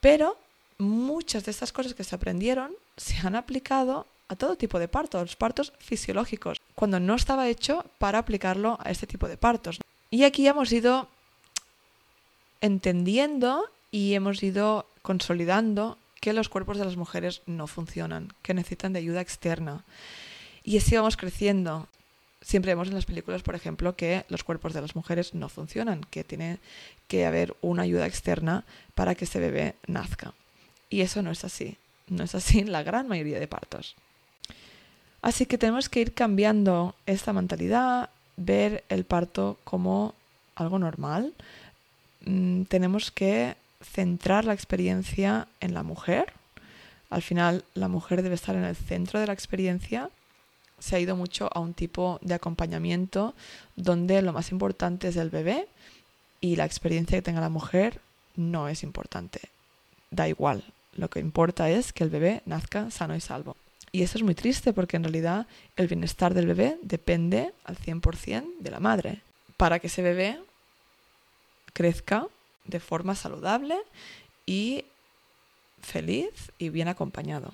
Pero 0.00 0.36
muchas 0.78 1.44
de 1.44 1.52
estas 1.52 1.72
cosas 1.72 1.94
que 1.94 2.02
se 2.02 2.16
aprendieron 2.16 2.72
se 2.96 3.16
han 3.24 3.36
aplicado 3.36 4.06
a 4.28 4.36
todo 4.36 4.56
tipo 4.56 4.78
de 4.78 4.88
partos, 4.88 5.36
partos 5.36 5.72
fisiológicos, 5.78 6.60
cuando 6.74 6.98
no 6.98 7.14
estaba 7.14 7.48
hecho 7.48 7.84
para 7.98 8.18
aplicarlo 8.18 8.78
a 8.82 8.90
este 8.90 9.06
tipo 9.06 9.28
de 9.28 9.36
partos. 9.36 9.78
Y 10.10 10.24
aquí 10.24 10.46
hemos 10.46 10.72
ido 10.72 11.08
entendiendo 12.60 13.64
y 13.90 14.14
hemos 14.14 14.42
ido 14.42 14.86
consolidando 15.02 15.98
que 16.20 16.32
los 16.32 16.48
cuerpos 16.48 16.78
de 16.78 16.84
las 16.84 16.96
mujeres 16.96 17.42
no 17.46 17.66
funcionan, 17.66 18.32
que 18.42 18.54
necesitan 18.54 18.92
de 18.92 19.00
ayuda 19.00 19.20
externa. 19.20 19.84
Y 20.64 20.78
así 20.78 20.96
vamos 20.96 21.16
creciendo. 21.16 21.88
Siempre 22.42 22.72
vemos 22.72 22.88
en 22.88 22.94
las 22.94 23.06
películas, 23.06 23.42
por 23.42 23.54
ejemplo, 23.54 23.96
que 23.96 24.24
los 24.28 24.44
cuerpos 24.44 24.74
de 24.74 24.80
las 24.80 24.96
mujeres 24.96 25.32
no 25.34 25.48
funcionan, 25.48 26.02
que 26.10 26.24
tiene 26.24 26.58
que 27.08 27.24
haber 27.24 27.56
una 27.62 27.84
ayuda 27.84 28.06
externa 28.06 28.64
para 28.94 29.14
que 29.14 29.24
ese 29.24 29.38
bebé 29.38 29.76
nazca. 29.86 30.34
Y 30.90 31.00
eso 31.00 31.22
no 31.22 31.30
es 31.30 31.44
así. 31.44 31.76
No 32.08 32.24
es 32.24 32.34
así 32.34 32.58
en 32.58 32.72
la 32.72 32.82
gran 32.82 33.08
mayoría 33.08 33.40
de 33.40 33.48
partos. 33.48 33.94
Así 35.22 35.46
que 35.46 35.56
tenemos 35.56 35.88
que 35.88 36.00
ir 36.00 36.14
cambiando 36.14 36.96
esta 37.06 37.32
mentalidad, 37.32 38.10
ver 38.36 38.82
el 38.88 39.04
parto 39.04 39.56
como 39.62 40.14
algo 40.56 40.78
normal. 40.78 41.32
Mm, 42.24 42.64
tenemos 42.64 43.12
que 43.12 43.56
centrar 43.80 44.44
la 44.44 44.52
experiencia 44.52 45.46
en 45.60 45.74
la 45.74 45.84
mujer. 45.84 46.32
Al 47.08 47.22
final, 47.22 47.64
la 47.74 47.88
mujer 47.88 48.22
debe 48.22 48.34
estar 48.34 48.56
en 48.56 48.64
el 48.64 48.76
centro 48.76 49.20
de 49.20 49.26
la 49.26 49.32
experiencia. 49.32 50.10
Se 50.82 50.96
ha 50.96 50.98
ido 50.98 51.14
mucho 51.14 51.48
a 51.52 51.60
un 51.60 51.74
tipo 51.74 52.18
de 52.22 52.34
acompañamiento 52.34 53.36
donde 53.76 54.20
lo 54.20 54.32
más 54.32 54.50
importante 54.50 55.06
es 55.06 55.16
el 55.16 55.30
bebé 55.30 55.68
y 56.40 56.56
la 56.56 56.64
experiencia 56.64 57.16
que 57.16 57.22
tenga 57.22 57.40
la 57.40 57.48
mujer 57.48 58.00
no 58.34 58.66
es 58.66 58.82
importante. 58.82 59.42
Da 60.10 60.26
igual. 60.26 60.64
Lo 60.94 61.08
que 61.08 61.20
importa 61.20 61.70
es 61.70 61.92
que 61.92 62.02
el 62.02 62.10
bebé 62.10 62.42
nazca 62.46 62.90
sano 62.90 63.14
y 63.14 63.20
salvo. 63.20 63.56
Y 63.92 64.02
eso 64.02 64.18
es 64.18 64.24
muy 64.24 64.34
triste 64.34 64.72
porque 64.72 64.96
en 64.96 65.04
realidad 65.04 65.46
el 65.76 65.86
bienestar 65.86 66.34
del 66.34 66.48
bebé 66.48 66.76
depende 66.82 67.52
al 67.62 67.78
100% 67.78 68.58
de 68.58 68.70
la 68.72 68.80
madre. 68.80 69.22
Para 69.56 69.78
que 69.78 69.86
ese 69.86 70.02
bebé 70.02 70.40
crezca 71.72 72.26
de 72.64 72.80
forma 72.80 73.14
saludable 73.14 73.76
y 74.46 74.84
feliz 75.80 76.50
y 76.58 76.70
bien 76.70 76.88
acompañado. 76.88 77.52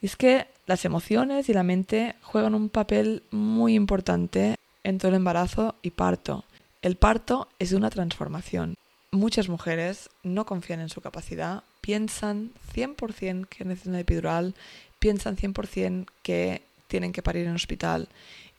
Y 0.00 0.06
es 0.06 0.14
que 0.14 0.46
las 0.66 0.84
emociones 0.84 1.48
y 1.48 1.54
la 1.54 1.62
mente 1.62 2.14
juegan 2.22 2.54
un 2.54 2.68
papel 2.68 3.22
muy 3.30 3.74
importante 3.74 4.56
en 4.84 4.98
todo 4.98 5.08
el 5.08 5.16
embarazo 5.16 5.76
y 5.82 5.90
parto. 5.90 6.44
El 6.82 6.96
parto 6.96 7.48
es 7.58 7.72
una 7.72 7.90
transformación. 7.90 8.74
Muchas 9.12 9.48
mujeres 9.48 10.10
no 10.22 10.44
confían 10.44 10.80
en 10.80 10.88
su 10.88 11.00
capacidad, 11.00 11.62
piensan 11.80 12.52
100% 12.74 13.46
que 13.46 13.64
necesitan 13.64 14.00
epidural 14.00 14.54
piensan 14.98 15.36
100% 15.36 16.06
que 16.22 16.62
tienen 16.88 17.12
que 17.12 17.22
parir 17.22 17.46
en 17.46 17.54
hospital. 17.54 18.08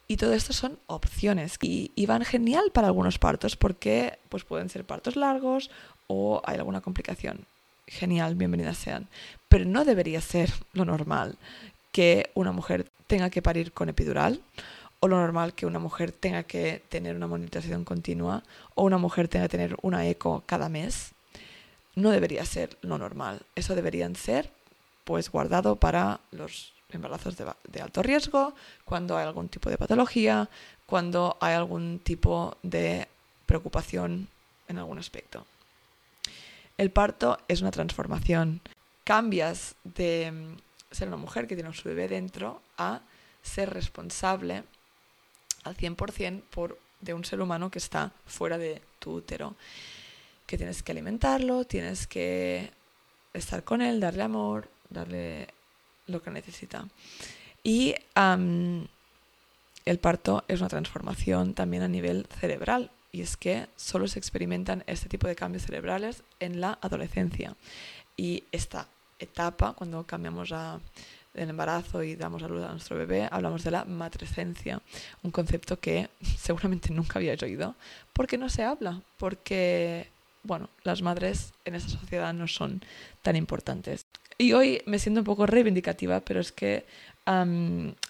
Y 0.07 0.17
todo 0.17 0.33
esto 0.33 0.53
son 0.53 0.79
opciones 0.87 1.57
y, 1.61 2.05
van 2.05 2.23
genial 2.23 2.71
para 2.73 2.87
algunos 2.87 3.19
partos 3.19 3.57
porque 3.57 4.17
pues 4.29 4.45
pueden 4.45 4.69
ser 4.69 4.85
partos 4.85 5.17
largos 5.17 5.69
o 6.07 6.41
hay 6.45 6.57
alguna 6.57 6.81
complicación. 6.81 7.45
Genial, 7.85 8.35
bienvenidas 8.35 8.77
sean. 8.77 9.09
Pero 9.49 9.65
no 9.65 9.83
debería 9.83 10.21
ser 10.21 10.51
lo 10.73 10.85
normal 10.85 11.37
que 11.97 12.29
una 12.35 12.51
mujer 12.51 12.91
tenga 13.07 13.31
que 13.31 13.41
parir 13.41 13.71
con 13.71 13.89
epidural 13.89 14.39
o 14.99 15.07
lo 15.07 15.17
normal 15.17 15.55
que 15.55 15.65
una 15.65 15.79
mujer 15.79 16.11
tenga 16.11 16.43
que 16.43 16.83
tener 16.89 17.15
una 17.15 17.25
monitorización 17.25 17.85
continua 17.85 18.43
o 18.75 18.83
una 18.83 18.99
mujer 18.99 19.27
tenga 19.27 19.45
que 19.45 19.57
tener 19.57 19.75
una 19.81 20.07
eco 20.07 20.43
cada 20.45 20.69
mes. 20.69 21.13
No 21.95 22.11
debería 22.11 22.45
ser 22.45 22.77
lo 22.81 22.99
normal. 22.99 23.41
Eso 23.55 23.73
deberían 23.73 24.15
ser 24.15 24.51
pues 25.05 25.31
guardado 25.31 25.77
para 25.77 26.19
los 26.29 26.71
embarazos 26.91 27.35
de, 27.35 27.81
alto 27.81 28.03
riesgo, 28.03 28.53
cuando 28.85 29.17
hay 29.17 29.25
algún 29.25 29.49
tipo 29.49 29.71
de 29.71 29.79
patología, 29.79 30.51
cuando 30.85 31.35
hay 31.41 31.55
algún 31.55 31.97
tipo 31.97 32.57
de 32.61 33.07
preocupación 33.47 34.27
en 34.67 34.77
algún 34.77 34.99
aspecto. 34.99 35.47
El 36.77 36.91
parto 36.91 37.39
es 37.47 37.61
una 37.61 37.71
transformación. 37.71 38.61
Cambias 39.03 39.73
de 39.83 40.57
ser 40.91 41.07
una 41.07 41.17
mujer 41.17 41.47
que 41.47 41.55
tiene 41.55 41.73
su 41.73 41.87
bebé 41.89 42.07
dentro 42.07 42.61
a 42.77 43.01
ser 43.41 43.69
responsable 43.73 44.63
al 45.63 45.75
100% 45.75 46.41
por, 46.49 46.79
de 47.01 47.13
un 47.13 47.25
ser 47.25 47.41
humano 47.41 47.69
que 47.69 47.79
está 47.79 48.11
fuera 48.25 48.57
de 48.57 48.81
tu 48.99 49.13
útero. 49.13 49.55
Que 50.45 50.57
tienes 50.57 50.81
que 50.81 50.93
alimentarlo, 50.93 51.65
tienes 51.65 52.07
que 52.07 52.71
estar 53.33 53.63
con 53.63 53.81
él, 53.81 53.99
darle 53.99 54.23
amor, 54.23 54.69
darle 54.89 55.47
lo 56.07 56.21
que 56.21 56.31
necesita. 56.31 56.87
Y 57.63 57.95
el 58.15 59.99
parto 59.99 60.43
es 60.47 60.61
una 60.61 60.69
transformación 60.69 61.53
también 61.53 61.83
a 61.83 61.87
nivel 61.87 62.27
cerebral. 62.39 62.91
Y 63.11 63.21
es 63.21 63.35
que 63.35 63.67
solo 63.75 64.07
se 64.07 64.19
experimentan 64.19 64.83
este 64.87 65.09
tipo 65.09 65.27
de 65.27 65.35
cambios 65.35 65.65
cerebrales 65.65 66.23
en 66.39 66.61
la 66.61 66.77
adolescencia. 66.81 67.55
Y 68.15 68.43
esta 68.51 68.87
etapa, 69.19 69.73
cuando 69.73 70.05
cambiamos 70.05 70.51
a, 70.51 70.79
el 71.37 71.49
embarazo 71.49 72.03
y 72.03 72.15
damos 72.15 72.43
a 72.43 72.47
luz 72.47 72.63
a 72.63 72.71
nuestro 72.71 72.97
bebé, 72.97 73.27
hablamos 73.31 73.63
de 73.63 73.71
la 73.71 73.85
matrescencia, 73.85 74.81
un 75.23 75.31
concepto 75.31 75.79
que 75.79 76.09
seguramente 76.37 76.91
nunca 76.91 77.19
habíais 77.19 77.41
oído, 77.43 77.75
porque 78.13 78.37
no 78.37 78.49
se 78.49 78.63
habla, 78.63 79.01
porque, 79.17 80.09
bueno, 80.43 80.69
las 80.83 81.01
madres 81.01 81.53
en 81.65 81.75
esta 81.75 81.89
sociedad 81.89 82.33
no 82.33 82.47
son 82.47 82.81
tan 83.21 83.35
importantes. 83.35 84.05
Y 84.37 84.53
hoy 84.53 84.81
me 84.85 84.99
siento 84.99 85.21
un 85.21 85.25
poco 85.25 85.45
reivindicativa, 85.45 86.19
pero 86.21 86.39
es 86.39 86.51
que 86.51 86.85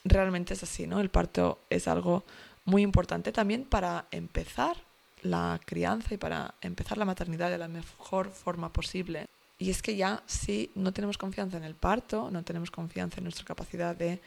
realmente 0.04 0.54
es 0.54 0.63
así, 0.63 0.86
¿no? 0.86 1.00
El 1.00 1.10
parto 1.10 1.60
es 1.70 1.88
algo 1.88 2.24
muy 2.65 2.82
importante 2.82 3.32
también 3.32 3.63
para 3.63 4.06
empezar 4.12 4.78
la 5.24 5.60
crianza 5.65 6.13
y 6.13 6.17
para 6.17 6.54
empezar 6.62 6.98
la 6.98 7.06
maternidad 7.06 7.50
de 7.50 7.58
la 7.58 7.67
mejor 7.67 8.30
forma 8.30 8.72
posible. 8.72 9.26
Y 9.60 9.70
es 9.70 9.82
que 9.82 9.96
ya 9.96 10.22
si 10.28 10.72
no 10.76 10.93
tenemos 10.93 11.17
confianza 11.17 11.58
en 11.58 11.63
el 11.63 11.76
parto, 11.76 12.30
no 12.32 12.43
tenemos 12.43 12.70
confianza 12.70 13.17
en 13.17 13.24
nuestra 13.24 13.46
capacidad 13.46 13.96
de 13.96 14.20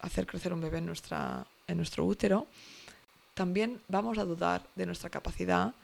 hacer 0.00 0.26
crecer 0.26 0.52
un 0.52 0.60
bebé 0.60 0.78
en, 0.78 0.86
nuestra, 0.86 1.46
en 1.66 1.76
nuestro 1.76 2.04
útero, 2.04 2.46
también 3.34 3.80
vamos 3.88 4.18
a 4.18 4.24
dudar 4.24 4.62
de 4.74 4.86
nuestra 4.86 5.10
capacidad 5.10 5.74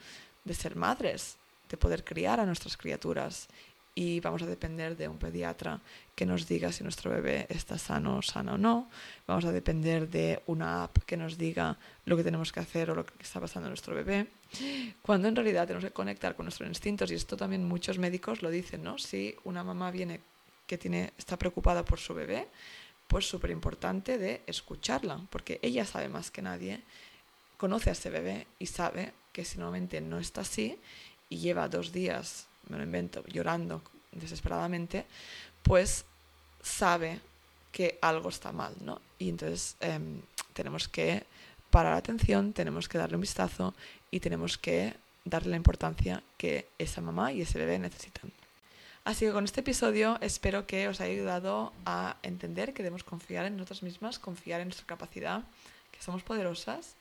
de 0.45 0.55
ser 0.55 0.77
madres, 0.77 1.37
de 1.69 1.77
poder 1.77 2.05
criar 2.05 2.41
a 2.41 2.47
nuestras 2.47 2.77
criaturas 2.77 3.49
y 4.01 4.19
vamos 4.21 4.41
a 4.41 4.47
depender 4.47 4.97
de 4.97 5.09
un 5.09 5.19
pediatra 5.19 5.79
que 6.15 6.25
nos 6.25 6.49
diga 6.49 6.73
si 6.73 6.83
nuestro 6.83 7.11
bebé 7.11 7.45
está 7.51 7.77
sano, 7.77 8.23
sana 8.23 8.55
o 8.55 8.57
no. 8.57 8.89
Vamos 9.27 9.45
a 9.45 9.53
depender 9.53 10.09
de 10.09 10.41
una 10.47 10.85
app 10.85 11.05
que 11.05 11.19
nos 11.19 11.37
diga 11.37 11.77
lo 12.07 12.17
que 12.17 12.25
tenemos 12.25 12.51
que 12.51 12.61
hacer 12.61 12.91
o 12.91 12.95
lo 12.95 13.05
que 13.05 13.13
está 13.21 13.41
pasando 13.41 13.67
en 13.67 13.73
nuestro 13.73 13.95
bebé. 13.95 14.29
Cuando 15.03 15.29
en 15.29 15.37
realidad 15.37 15.67
tenemos 15.67 15.85
que 15.85 15.93
conectar 15.93 16.35
con 16.35 16.47
nuestros 16.47 16.67
instintos 16.67 17.11
y 17.11 17.15
esto 17.15 17.37
también 17.37 17.69
muchos 17.69 17.99
médicos 17.99 18.41
lo 18.41 18.49
dicen, 18.49 18.83
¿no? 18.83 18.97
Si 18.97 19.37
una 19.45 19.63
mamá 19.63 19.91
viene 19.91 20.23
que 20.67 20.79
tiene, 20.79 21.13
está 21.19 21.37
preocupada 21.37 21.85
por 21.85 21.99
su 21.99 22.15
bebé, 22.15 22.49
pues 23.07 23.29
súper 23.29 23.51
importante 23.51 24.17
de 24.17 24.41
escucharla, 24.47 25.21
porque 25.29 25.61
ella 25.61 25.85
sabe 25.85 26.09
más 26.09 26.31
que 26.31 26.41
nadie, 26.41 26.81
conoce 27.59 27.91
a 27.91 27.93
ese 27.93 28.09
bebé 28.09 28.47
y 28.59 28.65
sabe 28.65 29.13
que 29.35 29.45
si 29.45 29.59
normalmente 29.59 30.01
no 30.01 30.19
está 30.19 30.41
así 30.41 30.79
y 31.29 31.37
lleva 31.37 31.69
dos 31.69 31.93
días 31.93 32.47
me 32.69 32.77
lo 32.77 32.85
invento, 32.85 33.25
llorando 33.27 33.83
desesperadamente, 34.13 35.07
pues 35.63 36.05
sabe 36.63 37.21
que 37.73 37.99
algo 38.03 38.29
está 38.29 38.53
mal, 38.53 38.75
¿no? 38.81 39.01
Y 39.19 39.29
entonces 39.29 39.77
em, 39.81 40.21
tenemos 40.53 40.89
que 40.89 41.25
parar 41.71 41.95
atención, 41.95 42.53
tenemos 42.53 42.89
que 42.89 42.99
darle 42.99 43.17
un 43.17 43.23
vistazo 43.23 43.75
y 44.11 44.21
tenemos 44.21 44.59
que 44.59 44.95
darle 45.25 45.51
la 45.51 45.57
importancia 45.57 46.23
que 46.37 46.69
esa 46.79 47.01
mamá 47.01 47.33
y 47.33 47.43
ese 47.43 47.59
bebé 47.59 47.79
necesitan. 47.79 48.33
Así 49.05 49.25
que 49.25 49.33
con 49.33 49.45
este 49.45 49.61
episodio 49.61 50.19
espero 50.21 50.67
que 50.67 50.89
os 50.89 51.01
haya 51.01 51.13
ayudado 51.13 51.73
a 51.87 52.17
entender 52.23 52.75
que 52.75 52.83
debemos 52.83 53.05
confiar 53.05 53.47
en 53.47 53.57
nosotras 53.57 53.83
mismas, 53.83 54.19
confiar 54.19 54.61
en 54.61 54.69
nuestra 54.69 54.87
capacidad, 54.87 55.43
que 55.91 56.03
somos 56.03 56.23
poderosas 56.23 56.97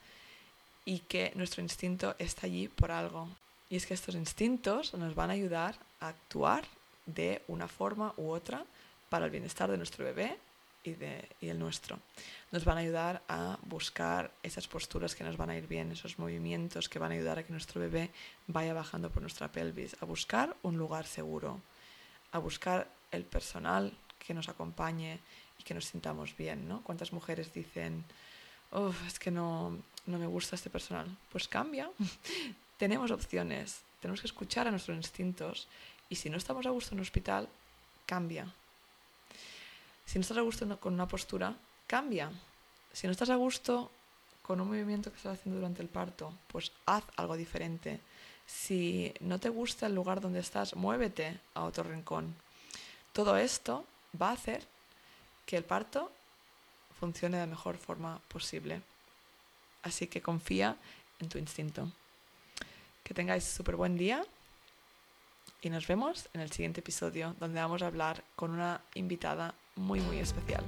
y 0.86 1.00
que 1.00 1.32
nuestro 1.36 1.62
instinto 1.62 2.15
está 2.19 2.48
allí 2.48 2.67
por 2.67 2.91
algo. 2.91 3.28
Y 3.69 3.75
es 3.75 3.86
que 3.86 3.93
estos 3.93 4.15
instintos 4.15 4.93
nos 4.93 5.13
van 5.13 5.29
a 5.29 5.34
ayudar 5.34 5.75
a 5.99 6.08
actuar 6.08 6.65
de 7.05 7.41
una 7.47 7.67
forma 7.67 8.13
u 8.17 8.29
otra 8.29 8.65
para 9.10 9.25
el 9.25 9.32
bienestar 9.32 9.69
de 9.69 9.77
nuestro 9.77 10.05
bebé 10.05 10.38
y, 10.84 10.91
de, 10.93 11.27
y 11.41 11.49
el 11.49 11.60
nuestro. 11.60 11.99
Nos 12.51 12.65
van 12.65 12.77
a 12.77 12.82
ayudar 12.82 13.21
a 13.27 13.58
buscar 13.63 14.32
esas 14.43 14.67
posturas 14.67 15.15
que 15.15 15.23
nos 15.23 15.38
van 15.38 15.49
a 15.49 15.58
ir 15.58 15.67
bien, 15.67 15.91
esos 15.91 16.17
movimientos 16.17 16.89
que 16.89 16.99
van 16.99 17.12
a 17.12 17.15
ayudar 17.15 17.39
a 17.39 17.43
que 17.43 17.51
nuestro 17.51 17.82
bebé 17.82 18.10
vaya 18.47 18.73
bajando 18.73 19.10
por 19.10 19.21
nuestra 19.21 19.51
pelvis, 19.51 19.95
a 20.01 20.05
buscar 20.05 20.55
un 20.63 20.77
lugar 20.77 21.05
seguro, 21.05 21.62
a 22.32 22.39
buscar 22.39 22.88
el 23.12 23.23
personal 23.23 23.93
que 24.17 24.34
nos 24.34 24.49
acompañe 24.49 25.19
y 25.60 25.63
que 25.63 25.73
nos 25.73 25.86
sintamos 25.86 26.36
bien, 26.36 26.67
¿no? 26.67 26.82
¿Cuántas 26.84 27.13
mujeres 27.13 27.53
dicen, 27.53 28.03
es 29.08 29.19
que 29.19 29.32
no, 29.32 29.77
no 30.05 30.17
me 30.17 30.27
gusta 30.27 30.55
este 30.55 30.69
personal? 30.69 31.17
Pues 31.32 31.47
cambia, 31.47 31.89
tenemos 32.79 33.11
opciones, 33.11 33.81
tenemos 34.01 34.21
que 34.21 34.27
escuchar 34.27 34.65
a 34.65 34.71
nuestros 34.71 34.95
instintos 34.95 35.67
y 36.07 36.15
si 36.15 36.29
no 36.29 36.37
estamos 36.37 36.65
a 36.65 36.69
gusto 36.69 36.95
en 36.95 36.99
un 36.99 37.03
hospital, 37.03 37.49
cambia. 38.05 38.51
Si 40.05 40.17
no 40.17 40.21
estás 40.21 40.37
a 40.37 40.41
gusto 40.41 40.79
con 40.79 40.93
una 40.93 41.07
postura, 41.07 41.53
cambia. 41.85 42.31
Si 42.93 43.05
no 43.05 43.11
estás 43.11 43.29
a 43.29 43.35
gusto 43.35 43.91
con 44.41 44.61
un 44.61 44.69
movimiento 44.69 45.11
que 45.11 45.17
estás 45.17 45.37
haciendo 45.37 45.59
durante 45.59 45.81
el 45.81 45.89
parto, 45.89 46.33
pues 46.47 46.71
haz 46.85 47.03
algo 47.17 47.35
diferente. 47.35 47.99
Si 48.47 49.13
no 49.19 49.39
te 49.39 49.49
gusta 49.49 49.87
el 49.87 49.93
lugar 49.93 50.21
donde 50.21 50.39
estás, 50.39 50.75
muévete 50.75 51.37
a 51.53 51.65
otro 51.65 51.83
rincón. 51.83 52.33
Todo 53.11 53.35
esto 53.35 53.85
va 54.19 54.29
a 54.29 54.33
hacer 54.33 54.65
que 55.45 55.57
el 55.57 55.65
parto 55.65 56.11
funcione 56.97 57.37
de 57.37 57.43
la 57.43 57.49
mejor 57.49 57.77
forma 57.77 58.21
posible. 58.29 58.81
Así 59.83 60.07
que 60.07 60.21
confía 60.21 60.77
en 61.19 61.27
tu 61.27 61.37
instinto. 61.37 61.91
Que 63.10 63.15
tengáis 63.15 63.43
súper 63.43 63.76
buen 63.76 63.98
día 63.98 64.24
y 65.63 65.72
nos 65.72 65.88
vemos 65.88 66.30
en 66.36 66.41
el 66.41 66.52
siguiente 66.52 66.82
episodio 66.82 67.36
donde 67.39 67.60
vamos 67.60 67.82
a 67.82 67.88
hablar 67.88 68.24
con 68.36 68.52
una 68.52 68.82
invitada 68.93 69.56
muy 69.76 70.00
muy 70.00 70.19
especial. 70.19 70.63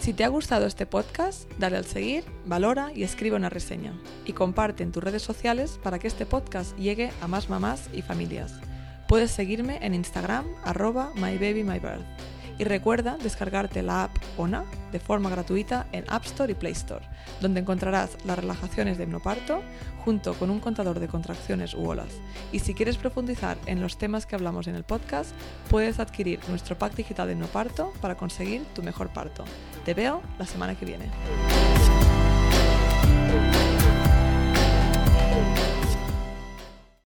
Si 0.00 0.12
te 0.12 0.24
ha 0.24 0.28
gustado 0.28 0.66
este 0.66 0.84
podcast, 0.84 1.48
dale 1.60 1.76
al 1.76 1.84
seguir, 1.84 2.24
valora 2.44 2.90
y 2.92 3.04
escribe 3.04 3.36
una 3.36 3.50
reseña. 3.50 3.96
Y 4.24 4.32
comparte 4.32 4.82
en 4.82 4.90
tus 4.90 5.04
redes 5.04 5.22
sociales 5.22 5.78
para 5.80 6.00
que 6.00 6.08
este 6.08 6.26
podcast 6.26 6.76
llegue 6.76 7.12
a 7.20 7.28
más 7.28 7.48
mamás 7.48 7.88
y 7.92 8.02
familias. 8.02 8.54
Puedes 9.06 9.30
seguirme 9.30 9.78
en 9.82 9.94
Instagram 9.94 10.44
arroba 10.64 11.12
mybabymybirth. 11.14 12.04
Y 12.58 12.64
recuerda 12.64 13.18
descargarte 13.22 13.82
la 13.82 14.04
app 14.04 14.16
ONA 14.36 14.64
de 14.92 15.00
forma 15.00 15.28
gratuita 15.28 15.86
en 15.92 16.04
App 16.08 16.24
Store 16.24 16.50
y 16.50 16.54
Play 16.54 16.72
Store, 16.72 17.04
donde 17.40 17.60
encontrarás 17.60 18.16
las 18.24 18.38
relajaciones 18.38 18.96
de 18.96 19.04
hipnoparto 19.04 19.62
junto 20.04 20.34
con 20.34 20.50
un 20.50 20.60
contador 20.60 21.00
de 21.00 21.08
contracciones 21.08 21.74
u 21.74 21.88
olas. 21.88 22.08
Y 22.52 22.60
si 22.60 22.74
quieres 22.74 22.96
profundizar 22.96 23.58
en 23.66 23.82
los 23.82 23.98
temas 23.98 24.24
que 24.24 24.36
hablamos 24.36 24.68
en 24.68 24.76
el 24.76 24.84
podcast, 24.84 25.32
puedes 25.68 25.98
adquirir 25.98 26.40
nuestro 26.48 26.78
pack 26.78 26.94
digital 26.94 27.26
de 27.26 27.34
hipnoparto 27.34 27.92
para 28.00 28.16
conseguir 28.16 28.64
tu 28.74 28.82
mejor 28.82 29.08
parto. 29.08 29.44
Te 29.84 29.94
veo 29.94 30.22
la 30.38 30.46
semana 30.46 30.74
que 30.76 30.86
viene. 30.86 31.10